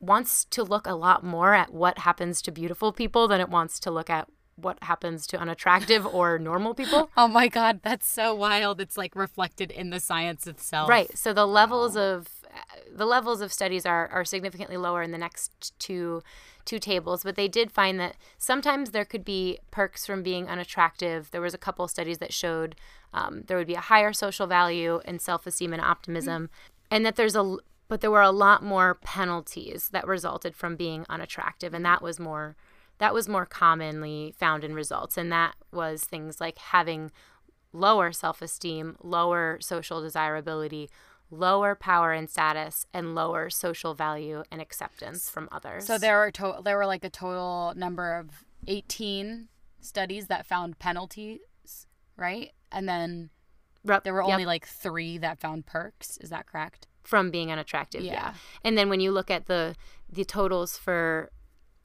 wants 0.00 0.44
to 0.46 0.64
look 0.64 0.86
a 0.86 0.94
lot 0.94 1.22
more 1.22 1.54
at 1.54 1.72
what 1.72 2.00
happens 2.00 2.42
to 2.42 2.50
beautiful 2.50 2.92
people 2.92 3.28
than 3.28 3.40
it 3.40 3.48
wants 3.48 3.78
to 3.78 3.90
look 3.90 4.10
at 4.10 4.28
what 4.56 4.82
happens 4.82 5.26
to 5.28 5.38
unattractive 5.38 6.06
or 6.06 6.38
normal 6.40 6.74
people. 6.74 7.10
Oh 7.16 7.28
my 7.28 7.48
god, 7.48 7.80
that's 7.82 8.10
so 8.10 8.34
wild. 8.34 8.80
It's 8.80 8.96
like 8.96 9.14
reflected 9.14 9.70
in 9.70 9.90
the 9.90 10.00
science 10.00 10.46
itself. 10.46 10.88
Right. 10.88 11.16
So 11.16 11.32
the 11.32 11.46
levels 11.46 11.94
wow. 11.94 12.14
of 12.14 12.28
the 12.90 13.06
levels 13.06 13.40
of 13.40 13.52
studies 13.52 13.86
are 13.86 14.08
are 14.08 14.24
significantly 14.24 14.76
lower 14.76 15.02
in 15.02 15.10
the 15.10 15.18
next 15.18 15.78
two 15.78 16.22
two 16.64 16.78
tables, 16.78 17.24
but 17.24 17.34
they 17.34 17.48
did 17.48 17.72
find 17.72 17.98
that 17.98 18.16
sometimes 18.38 18.90
there 18.90 19.04
could 19.04 19.24
be 19.24 19.58
perks 19.70 20.06
from 20.06 20.22
being 20.22 20.48
unattractive. 20.48 21.30
There 21.30 21.40
was 21.40 21.54
a 21.54 21.58
couple 21.58 21.88
studies 21.88 22.18
that 22.18 22.32
showed 22.32 22.76
um, 23.12 23.42
there 23.46 23.56
would 23.56 23.66
be 23.66 23.74
a 23.74 23.80
higher 23.80 24.12
social 24.12 24.46
value 24.46 25.00
and 25.04 25.20
self-esteem 25.20 25.72
and 25.72 25.82
optimism, 25.82 26.44
mm-hmm. 26.44 26.94
and 26.94 27.06
that 27.06 27.16
there's 27.16 27.36
a 27.36 27.56
but 27.88 28.00
there 28.00 28.10
were 28.10 28.22
a 28.22 28.30
lot 28.30 28.62
more 28.62 28.94
penalties 28.94 29.90
that 29.90 30.06
resulted 30.06 30.54
from 30.54 30.76
being 30.76 31.04
unattractive, 31.10 31.74
and 31.74 31.84
that 31.84 32.00
was 32.00 32.18
more 32.18 32.56
that 32.98 33.14
was 33.14 33.28
more 33.28 33.46
commonly 33.46 34.34
found 34.38 34.62
in 34.62 34.74
results, 34.74 35.16
and 35.16 35.32
that 35.32 35.56
was 35.72 36.04
things 36.04 36.40
like 36.40 36.58
having 36.58 37.10
lower 37.72 38.12
self-esteem, 38.12 38.96
lower 39.02 39.58
social 39.60 40.00
desirability, 40.00 40.88
lower 41.32 41.74
power 41.74 42.12
and 42.12 42.28
status 42.28 42.86
and 42.92 43.14
lower 43.14 43.48
social 43.48 43.94
value 43.94 44.44
and 44.50 44.60
acceptance 44.60 45.30
from 45.30 45.48
others. 45.50 45.86
So 45.86 45.98
there 45.98 46.18
were 46.18 46.30
to- 46.32 46.60
there 46.62 46.76
were 46.76 46.86
like 46.86 47.04
a 47.04 47.10
total 47.10 47.72
number 47.74 48.16
of 48.16 48.44
18 48.66 49.48
studies 49.80 50.26
that 50.26 50.46
found 50.46 50.78
penalties, 50.78 51.40
right? 52.16 52.52
And 52.70 52.88
then 52.88 53.30
there 54.04 54.12
were 54.12 54.22
only 54.22 54.42
yep. 54.42 54.46
like 54.46 54.66
3 54.66 55.18
that 55.18 55.40
found 55.40 55.66
perks, 55.66 56.18
is 56.18 56.30
that 56.30 56.46
correct? 56.46 56.86
From 57.02 57.30
being 57.30 57.50
unattractive, 57.50 58.02
yeah. 58.02 58.12
yeah. 58.12 58.34
And 58.62 58.78
then 58.78 58.88
when 58.88 59.00
you 59.00 59.10
look 59.10 59.30
at 59.30 59.46
the 59.46 59.74
the 60.08 60.24
totals 60.26 60.76
for 60.76 61.30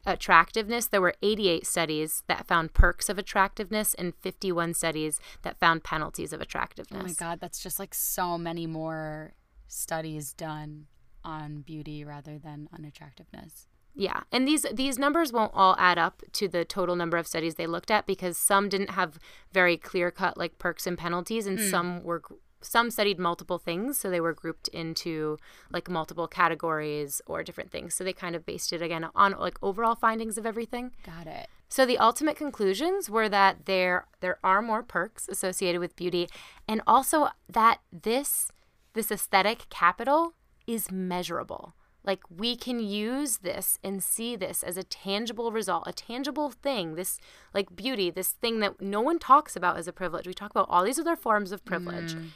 attractiveness, 0.05 0.88
there 0.88 1.01
were 1.01 1.13
88 1.21 1.65
studies 1.65 2.23
that 2.27 2.47
found 2.47 2.73
perks 2.73 3.10
of 3.10 3.17
attractiveness 3.17 3.93
and 3.93 4.13
51 4.15 4.73
studies 4.73 5.19
that 5.41 5.60
found 5.60 5.83
penalties 5.83 6.33
of 6.33 6.41
attractiveness. 6.41 7.03
Oh 7.03 7.07
my 7.07 7.13
God, 7.13 7.39
that's 7.39 7.60
just 7.60 7.79
like 7.79 7.93
so 7.93 8.38
many 8.38 8.67
more 8.67 9.33
studies 9.67 10.34
done 10.34 10.88
on 11.23 11.62
beauty 11.62 12.03
rather 12.03 12.38
than 12.38 12.69
on 12.73 12.86
attractiveness. 12.86 13.67
Yeah, 13.93 14.21
and 14.32 14.47
these 14.47 14.63
these 14.71 14.99
numbers 14.99 15.34
won't 15.34 15.51
all 15.56 15.75
add 15.80 15.97
up 15.97 16.21
to 16.34 16.47
the 16.47 16.63
total 16.63 16.95
number 16.95 17.17
of 17.17 17.25
studies 17.25 17.56
they 17.56 17.65
looked 17.65 17.89
at 17.89 18.06
because 18.06 18.38
some 18.38 18.69
didn't 18.69 18.91
have 18.91 19.17
very 19.51 19.75
clear 19.75 20.12
cut 20.12 20.38
like 20.38 20.60
perks 20.60 20.86
and 20.86 20.97
penalties, 20.97 21.47
and 21.47 21.58
mm. 21.58 21.69
some 21.69 22.03
were 22.03 22.21
some 22.62 22.91
studied 22.91 23.17
multiple 23.17 23.58
things, 23.58 23.97
so 23.97 24.10
they 24.10 24.21
were 24.21 24.34
grouped 24.34 24.67
into 24.69 25.38
like 25.71 25.89
multiple 25.89 26.27
categories 26.27 27.21
or 27.25 27.43
different 27.43 27.71
things. 27.71 27.95
So 27.95 28.03
they 28.03 28.13
kind 28.13 28.36
of 28.36 28.45
based 28.45 28.71
it 28.71 28.84
again 28.84 29.08
on 29.15 29.32
like 29.34 29.58
overall 29.63 29.95
findings 29.95 30.38
of 30.38 30.45
everything. 30.45 30.91
Got 31.03 31.25
it. 31.27 31.47
So 31.69 31.86
the 31.86 31.97
ultimate 31.97 32.38
conclusions 32.38 33.10
were 33.10 33.30
that 33.30 33.65
there 33.65 34.06
there 34.19 34.38
are 34.43 34.62
more 34.62 34.84
perks 34.84 35.27
associated 35.27 35.80
with 35.80 35.95
beauty, 35.95 36.30
and 36.67 36.82
also 36.86 37.30
that 37.49 37.80
this 37.91 38.51
this 38.97 39.12
aesthetic 39.12 39.69
capital 39.69 40.33
is 40.65 40.91
measurable. 40.91 41.73
Like 42.03 42.21
we 42.29 42.55
can 42.55 42.79
use 42.79 43.39
this 43.39 43.77
and 43.83 44.01
see 44.01 44.36
this 44.36 44.63
as 44.63 44.77
a 44.77 44.83
tangible 44.83 45.51
result, 45.51 45.83
a 45.88 45.93
tangible 45.93 46.49
thing, 46.49 46.95
this 46.95 47.19
like 47.53 47.75
beauty, 47.75 48.10
this 48.10 48.29
thing 48.29 48.60
that 48.62 48.81
no 48.81 49.01
one 49.01 49.19
talks 49.19 49.55
about 49.55 49.77
as 49.77 49.88
a 49.88 49.93
privilege. 49.93 50.25
We 50.25 50.33
talk 50.33 50.51
about 50.51 50.67
all 50.69 50.83
these 50.83 50.99
other 50.99 51.15
forms 51.15 51.51
of 51.51 51.65
privilege. 51.65 52.15
Mm. 52.15 52.29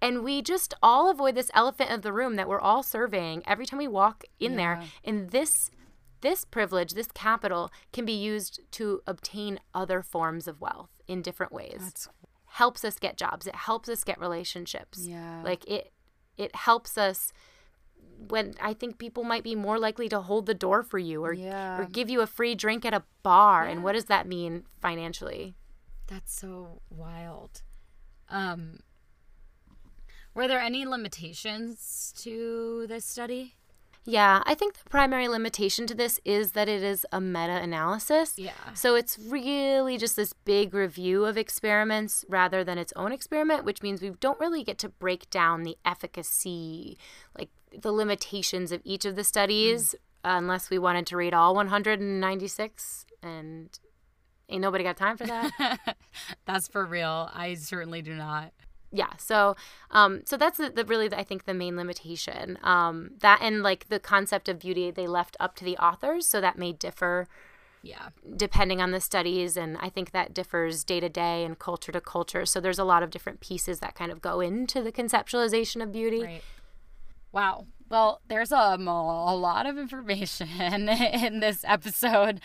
And 0.00 0.24
we 0.24 0.42
just 0.42 0.74
all 0.82 1.10
avoid 1.10 1.34
this 1.34 1.50
elephant 1.54 1.90
of 1.90 2.02
the 2.02 2.12
room 2.12 2.36
that 2.36 2.48
we're 2.48 2.60
all 2.60 2.82
surveying 2.82 3.42
every 3.46 3.66
time 3.66 3.78
we 3.78 3.88
walk 3.88 4.24
in 4.40 4.52
yeah. 4.52 4.56
there. 4.56 4.82
And 5.04 5.30
this 5.30 5.70
this 6.22 6.44
privilege, 6.44 6.94
this 6.94 7.08
capital 7.12 7.70
can 7.92 8.04
be 8.04 8.12
used 8.12 8.60
to 8.72 9.02
obtain 9.08 9.58
other 9.74 10.02
forms 10.02 10.46
of 10.48 10.60
wealth 10.60 10.90
in 11.08 11.20
different 11.20 11.52
ways. 11.52 11.78
That's 11.80 12.08
helps 12.52 12.84
us 12.84 12.98
get 12.98 13.16
jobs. 13.16 13.46
It 13.46 13.54
helps 13.54 13.88
us 13.88 14.04
get 14.04 14.20
relationships. 14.20 15.06
Yeah. 15.06 15.42
Like 15.42 15.64
it 15.66 15.92
it 16.36 16.54
helps 16.54 16.98
us 16.98 17.32
when 18.28 18.54
I 18.60 18.74
think 18.74 18.98
people 18.98 19.24
might 19.24 19.42
be 19.42 19.54
more 19.54 19.78
likely 19.78 20.08
to 20.10 20.20
hold 20.20 20.46
the 20.46 20.54
door 20.54 20.82
for 20.82 20.98
you 20.98 21.24
or 21.24 21.32
yeah. 21.32 21.80
or 21.80 21.86
give 21.86 22.10
you 22.10 22.20
a 22.20 22.26
free 22.26 22.54
drink 22.54 22.84
at 22.84 22.92
a 22.92 23.04
bar. 23.22 23.64
Yeah. 23.64 23.72
And 23.72 23.82
what 23.82 23.92
does 23.92 24.04
that 24.06 24.26
mean 24.26 24.64
financially? 24.80 25.54
That's 26.06 26.34
so 26.34 26.82
wild. 26.90 27.62
Um 28.28 28.80
were 30.34 30.46
there 30.46 30.60
any 30.60 30.84
limitations 30.84 32.12
to 32.18 32.86
this 32.86 33.04
study? 33.04 33.56
Yeah, 34.04 34.42
I 34.46 34.54
think 34.54 34.74
the 34.74 34.90
primary 34.90 35.28
limitation 35.28 35.86
to 35.86 35.94
this 35.94 36.18
is 36.24 36.52
that 36.52 36.68
it 36.68 36.82
is 36.82 37.06
a 37.12 37.20
meta 37.20 37.60
analysis. 37.62 38.34
Yeah. 38.36 38.52
So 38.74 38.96
it's 38.96 39.16
really 39.18 39.96
just 39.96 40.16
this 40.16 40.32
big 40.32 40.74
review 40.74 41.24
of 41.24 41.38
experiments 41.38 42.24
rather 42.28 42.64
than 42.64 42.78
its 42.78 42.92
own 42.96 43.12
experiment, 43.12 43.64
which 43.64 43.80
means 43.82 44.02
we 44.02 44.10
don't 44.20 44.40
really 44.40 44.64
get 44.64 44.78
to 44.78 44.88
break 44.88 45.30
down 45.30 45.62
the 45.62 45.76
efficacy, 45.84 46.98
like 47.38 47.50
the 47.76 47.92
limitations 47.92 48.72
of 48.72 48.80
each 48.84 49.04
of 49.04 49.14
the 49.14 49.24
studies, 49.24 49.94
mm. 49.94 49.98
unless 50.24 50.68
we 50.68 50.78
wanted 50.80 51.06
to 51.06 51.16
read 51.16 51.32
all 51.32 51.54
196 51.54 53.06
and 53.22 53.78
ain't 54.48 54.62
nobody 54.62 54.82
got 54.82 54.96
time 54.96 55.16
for 55.16 55.26
that. 55.26 55.96
That's 56.44 56.66
for 56.66 56.84
real. 56.84 57.30
I 57.32 57.54
certainly 57.54 58.02
do 58.02 58.14
not. 58.14 58.52
Yeah 58.92 59.10
so 59.16 59.56
um 59.90 60.20
so 60.26 60.36
that's 60.36 60.58
the, 60.58 60.68
the 60.70 60.84
really 60.84 61.08
i 61.14 61.24
think 61.24 61.44
the 61.46 61.54
main 61.54 61.76
limitation 61.76 62.58
um 62.62 63.12
that 63.20 63.38
and 63.40 63.62
like 63.62 63.88
the 63.88 63.98
concept 63.98 64.48
of 64.48 64.58
beauty 64.58 64.90
they 64.90 65.06
left 65.06 65.36
up 65.40 65.56
to 65.56 65.64
the 65.64 65.76
authors 65.78 66.26
so 66.26 66.40
that 66.40 66.58
may 66.58 66.72
differ 66.72 67.26
Yeah. 67.82 68.10
depending 68.36 68.80
on 68.82 68.90
the 68.90 69.00
studies 69.00 69.56
and 69.56 69.78
i 69.80 69.88
think 69.88 70.10
that 70.10 70.34
differs 70.34 70.84
day 70.84 71.00
to 71.00 71.08
day 71.08 71.44
and 71.44 71.58
culture 71.58 71.90
to 71.92 72.00
culture 72.00 72.44
so 72.44 72.60
there's 72.60 72.78
a 72.78 72.84
lot 72.84 73.02
of 73.02 73.10
different 73.10 73.40
pieces 73.40 73.80
that 73.80 73.94
kind 73.94 74.12
of 74.12 74.20
go 74.20 74.40
into 74.40 74.82
the 74.82 74.92
conceptualization 74.92 75.82
of 75.82 75.90
beauty 75.92 76.22
Right. 76.22 76.42
Wow. 77.32 77.66
Well, 77.88 78.20
there's 78.28 78.52
um, 78.52 78.86
a, 78.86 78.90
a 78.90 79.36
lot 79.36 79.64
of 79.64 79.78
information 79.78 80.48
in 80.58 81.40
this 81.40 81.64
episode. 81.66 82.40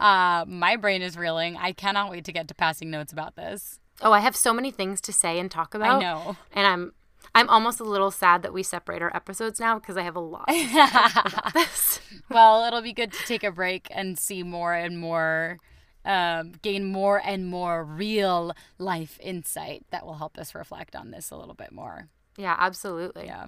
Uh, 0.00 0.44
my 0.48 0.74
brain 0.74 1.00
is 1.00 1.16
reeling. 1.16 1.56
I 1.56 1.70
cannot 1.70 2.10
wait 2.10 2.24
to 2.24 2.32
get 2.32 2.48
to 2.48 2.54
passing 2.54 2.90
notes 2.90 3.12
about 3.12 3.36
this. 3.36 3.78
Oh 4.02 4.12
i 4.12 4.20
have 4.20 4.36
so 4.36 4.52
many 4.52 4.70
things 4.70 5.00
to 5.00 5.12
say 5.12 5.38
and 5.38 5.50
talk 5.50 5.74
about 5.74 5.96
I 5.96 6.00
know. 6.00 6.36
and 6.52 6.66
i'm 6.66 6.92
i'm 7.34 7.48
almost 7.48 7.80
a 7.80 7.84
little 7.84 8.10
sad 8.10 8.42
that 8.42 8.52
we 8.52 8.62
separate 8.62 9.00
our 9.02 9.14
episodes 9.16 9.58
now 9.60 9.78
because 9.78 9.96
i 9.96 10.02
have 10.02 10.16
a 10.16 10.20
lot 10.20 10.48
to 10.48 10.54
say 10.54 10.72
about 10.74 11.54
this 11.54 12.00
well, 12.30 12.64
it'll 12.66 12.82
be 12.82 12.92
good 12.92 13.12
to 13.12 13.24
take 13.26 13.44
a 13.44 13.50
break 13.50 13.88
and 13.90 14.18
see 14.18 14.42
more 14.42 14.74
and 14.74 14.98
more, 14.98 15.58
um, 16.04 16.52
gain 16.62 16.84
more 16.84 17.20
and 17.24 17.46
more 17.46 17.84
real 17.84 18.52
life 18.78 19.18
insight 19.22 19.84
that 19.90 20.04
will 20.04 20.14
help 20.14 20.38
us 20.38 20.54
reflect 20.54 20.96
on 20.96 21.10
this 21.10 21.30
a 21.30 21.36
little 21.36 21.54
bit 21.54 21.72
more. 21.72 22.08
yeah 22.36 22.56
absolutely 22.58 23.26
Yeah. 23.26 23.46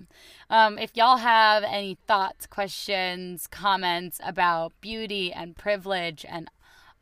Um, 0.51 0.79
if 0.79 0.91
y'all 0.97 1.17
have 1.19 1.63
any 1.63 1.99
thoughts, 2.07 2.47
questions, 2.47 3.47
comments 3.47 4.21
about 4.23 4.73
beauty 4.81 5.33
and 5.33 5.57
privilege 5.57 6.25
and 6.29 6.51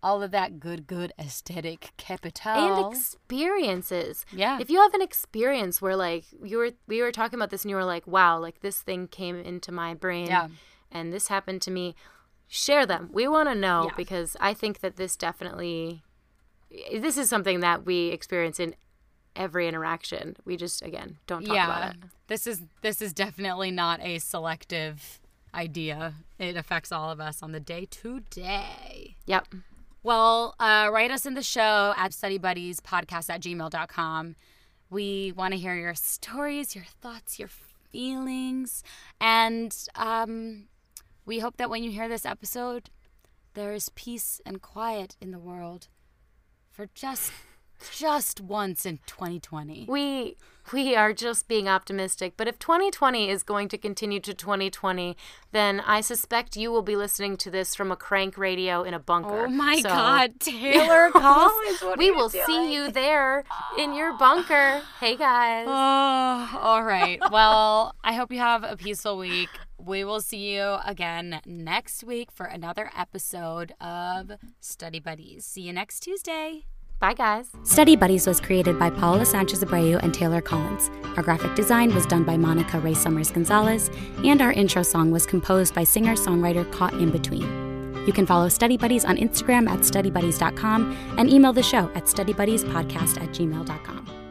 all 0.02 0.22
of 0.22 0.30
that 0.32 0.58
good, 0.58 0.86
good 0.86 1.12
aesthetic 1.18 1.92
capital. 1.96 2.52
and 2.86 2.92
experiences 2.92 4.24
yeah. 4.32 4.58
if 4.60 4.68
you 4.70 4.80
have 4.80 4.94
an 4.94 5.02
experience 5.02 5.80
where 5.80 5.96
like 5.96 6.24
you 6.42 6.58
were 6.58 6.70
we 6.86 7.00
were 7.00 7.12
talking 7.12 7.38
about 7.38 7.50
this 7.50 7.62
and 7.62 7.70
you 7.70 7.76
were 7.76 7.84
like 7.84 8.06
wow 8.06 8.38
like 8.38 8.60
this 8.60 8.80
thing 8.82 9.06
came 9.08 9.36
into 9.36 9.70
my 9.72 9.94
brain 9.94 10.26
Yeah. 10.26 10.48
and 10.90 11.12
this 11.12 11.28
happened 11.28 11.62
to 11.62 11.70
me 11.70 11.94
share 12.48 12.84
them 12.84 13.08
we 13.12 13.26
want 13.28 13.48
to 13.48 13.54
know 13.54 13.84
Yeah. 13.88 13.94
because 13.96 14.36
i 14.40 14.52
think 14.54 14.80
that 14.80 14.96
this 14.96 15.16
definitely 15.16 16.02
this 16.92 17.16
is 17.16 17.28
something 17.28 17.60
that 17.60 17.84
we 17.86 18.08
experience 18.08 18.58
in 18.60 18.74
every 19.36 19.66
interaction 19.68 20.36
we 20.44 20.56
just 20.56 20.82
again 20.82 21.18
don't 21.26 21.44
talk 21.46 21.54
yeah. 21.54 21.66
about 21.66 21.94
it 21.94 22.00
This 22.26 22.46
is 22.46 22.62
this 22.82 23.00
is 23.00 23.12
definitely 23.12 23.70
not 23.70 24.00
a 24.02 24.18
selective 24.18 25.20
idea. 25.54 26.14
It 26.38 26.56
affects 26.56 26.90
all 26.92 27.10
of 27.10 27.20
us 27.20 27.42
on 27.42 27.52
the 27.52 27.60
day 27.60 27.84
to 28.00 28.20
day. 28.30 29.16
yep 29.26 29.46
Well, 30.04 30.56
uh, 30.58 30.90
write 30.92 31.12
us 31.12 31.26
in 31.26 31.34
the 31.34 31.44
show 31.44 31.94
at 31.96 32.10
studybuddies.podcast 32.10 33.30
at 33.30 33.40
gmail.com. 33.40 34.34
We 34.90 35.32
want 35.36 35.54
to 35.54 35.58
hear 35.60 35.76
your 35.76 35.94
stories, 35.94 36.74
your 36.74 36.86
thoughts, 37.00 37.38
your 37.38 37.48
feelings. 37.92 38.82
And 39.20 39.72
um, 39.94 40.64
we 41.24 41.38
hope 41.38 41.56
that 41.58 41.70
when 41.70 41.84
you 41.84 41.92
hear 41.92 42.08
this 42.08 42.26
episode, 42.26 42.90
there 43.54 43.72
is 43.72 43.90
peace 43.90 44.40
and 44.44 44.60
quiet 44.60 45.16
in 45.20 45.30
the 45.30 45.38
world 45.38 45.86
for 46.70 46.88
just 46.94 47.32
just 47.90 48.40
once 48.40 48.84
in 48.86 48.98
2020. 49.06 49.86
we 49.88 50.36
we 50.72 50.94
are 50.94 51.12
just 51.12 51.48
being 51.48 51.68
optimistic 51.68 52.34
but 52.36 52.46
if 52.46 52.56
2020 52.58 53.28
is 53.28 53.42
going 53.42 53.68
to 53.68 53.76
continue 53.76 54.20
to 54.20 54.32
2020 54.32 55.16
then 55.50 55.80
i 55.80 56.00
suspect 56.00 56.56
you 56.56 56.70
will 56.70 56.82
be 56.82 56.94
listening 56.94 57.36
to 57.36 57.50
this 57.50 57.74
from 57.74 57.90
a 57.90 57.96
crank 57.96 58.38
radio 58.38 58.82
in 58.84 58.94
a 58.94 58.98
bunker 59.00 59.46
Oh 59.46 59.48
my 59.48 59.80
So- 59.80 59.88
God, 59.88 60.38
Taylor 60.40 61.10
Collins! 61.12 61.82
we 61.98 62.10
will 62.12 62.28
doing? 62.28 62.44
see 62.46 62.72
you 62.74 62.92
there 62.92 63.42
in 63.78 63.92
your 63.94 64.12
ah. 64.12 64.18
bunker. 64.18 64.82
Hey 65.00 65.16
guys. 65.16 65.66
Oh, 65.68 66.58
all 66.62 66.84
right. 66.84 67.18
Well, 67.32 67.94
I 68.04 68.12
hope 68.14 68.30
you 68.30 68.38
have 68.38 68.62
a 68.62 68.76
peaceful 68.76 69.18
week. 69.18 69.48
We 69.78 70.04
will 70.04 70.20
see 70.20 70.54
you 70.54 70.76
again 70.84 71.40
next 71.44 72.04
week 72.04 72.30
for 72.30 72.46
another 72.46 72.90
episode 72.96 73.74
of 73.80 74.32
Study 74.60 75.00
Buddies. 75.00 75.44
See 75.44 75.62
you 75.62 75.72
next 75.72 76.00
Tuesday. 76.00 76.66
Bye 77.02 77.14
guys. 77.14 77.50
Study 77.64 77.96
Buddies 77.96 78.28
was 78.28 78.40
created 78.40 78.78
by 78.78 78.88
Paula 78.88 79.26
Sanchez 79.26 79.64
Abreu 79.64 80.00
and 80.04 80.14
Taylor 80.14 80.40
Collins. 80.40 80.88
Our 81.16 81.22
graphic 81.24 81.56
design 81.56 81.92
was 81.92 82.06
done 82.06 82.22
by 82.22 82.36
Monica 82.36 82.78
Ray 82.78 82.94
Summers 82.94 83.32
Gonzalez, 83.32 83.90
and 84.24 84.40
our 84.40 84.52
intro 84.52 84.84
song 84.84 85.10
was 85.10 85.26
composed 85.26 85.74
by 85.74 85.82
singer 85.82 86.14
songwriter 86.14 86.70
Caught 86.70 86.94
in 86.94 87.10
Between. 87.10 87.42
You 88.06 88.12
can 88.12 88.24
follow 88.24 88.48
Study 88.48 88.76
Buddies 88.76 89.04
on 89.04 89.16
Instagram 89.16 89.68
at 89.68 89.80
studybuddies.com 89.80 91.16
and 91.18 91.28
email 91.28 91.52
the 91.52 91.62
show 91.64 91.90
at 91.96 92.04
studybuddies.podcast 92.04 93.20
at 93.20 93.30
gmail.com. 93.30 94.21